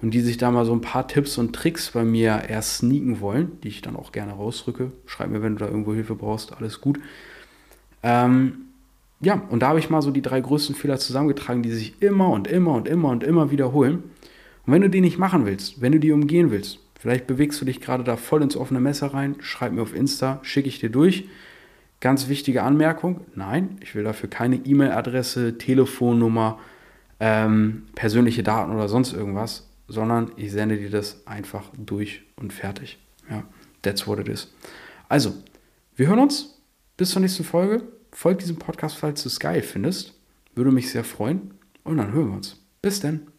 und 0.01 0.13
die 0.13 0.21
sich 0.21 0.37
da 0.37 0.51
mal 0.51 0.65
so 0.65 0.73
ein 0.73 0.81
paar 0.81 1.07
Tipps 1.07 1.39
und 1.39 1.55
Tricks 1.55 1.93
bei 1.93 2.05
mir 2.05 2.45
erst 2.49 2.79
sneaken 2.79 3.21
wollen, 3.21 3.61
die 3.63 3.69
ich 3.69 3.83
dann 3.83 3.97
auch 3.97 4.13
gerne 4.13 4.33
rausrücke. 4.33 4.93
Schreib 5.07 5.31
mir, 5.31 5.43
wenn 5.43 5.57
du 5.57 5.65
da 5.65 5.71
irgendwo 5.71 5.95
Hilfe 5.95 6.17
brauchst, 6.17 6.53
alles 6.53 6.81
gut. 6.81 6.99
Ähm, 8.03 8.67
ja, 9.21 9.41
und 9.51 9.63
da 9.63 9.69
habe 9.69 9.79
ich 9.79 9.91
mal 9.91 10.03
so 10.03 10.11
die 10.11 10.23
drei 10.23 10.41
größten 10.41 10.75
Fehler 10.75 10.99
zusammengetragen, 10.99 11.63
die 11.63 11.71
sich 11.71 11.95
immer 12.01 12.31
und 12.31 12.49
immer 12.49 12.75
und 12.75 12.89
immer 12.89 13.11
und 13.11 13.23
immer 13.23 13.53
wiederholen. 13.53 14.03
Und 14.67 14.73
wenn 14.73 14.83
du 14.83 14.91
die 14.91 15.01
nicht 15.01 15.19
machen 15.19 15.47
willst, 15.47 15.81
wenn 15.81 15.93
du 15.93 16.01
die 16.01 16.11
umgehen 16.11 16.51
willst, 16.51 16.81
vielleicht 17.03 17.27
bewegst 17.27 17.61
du 17.61 17.65
dich 17.65 17.81
gerade 17.81 18.05
da 18.05 18.17
voll 18.17 18.43
ins 18.43 18.57
offene 18.57 18.79
Messer 18.79 19.09
rein, 19.09 19.35
schreib 19.41 19.73
mir 19.73 19.83
auf 19.83 19.93
Insta, 19.93 20.39
schicke 20.43 20.69
ich 20.69 20.79
dir 20.79 20.89
durch. 20.89 21.29
Ganz 21.99 22.29
wichtige 22.29 22.63
Anmerkung, 22.63 23.23
nein, 23.35 23.77
ich 23.81 23.97
will 23.97 24.05
dafür 24.05 24.31
keine 24.31 24.55
E-Mail-Adresse, 24.55 25.59
Telefonnummer, 25.59 26.61
ähm, 27.19 27.89
persönliche 27.97 28.45
Daten 28.45 28.73
oder 28.73 28.89
sonst 28.89 29.13
irgendwas, 29.13 29.69
sondern 29.89 30.31
ich 30.37 30.53
sende 30.53 30.79
dir 30.79 30.91
das 30.91 31.27
einfach 31.27 31.71
durch 31.77 32.23
und 32.37 32.53
fertig. 32.53 32.99
Ja, 33.29 33.43
that's 33.83 34.07
what 34.07 34.21
it 34.21 34.29
is. 34.29 34.53
Also, 35.09 35.35
wir 35.97 36.07
hören 36.07 36.21
uns. 36.21 36.61
Bis 36.97 37.11
zur 37.11 37.21
nächsten 37.21 37.43
Folge. 37.43 37.83
Folgt 38.13 38.43
diesem 38.43 38.57
Podcast, 38.57 38.97
falls 38.97 39.23
du 39.25 39.29
es 39.29 39.41
geil 39.41 39.63
findest. 39.63 40.15
Würde 40.55 40.71
mich 40.71 40.91
sehr 40.91 41.05
freuen. 41.05 41.55
Und 41.83 41.97
dann 41.97 42.13
hören 42.13 42.29
wir 42.29 42.37
uns. 42.37 42.61
Bis 42.81 43.01
dann. 43.01 43.32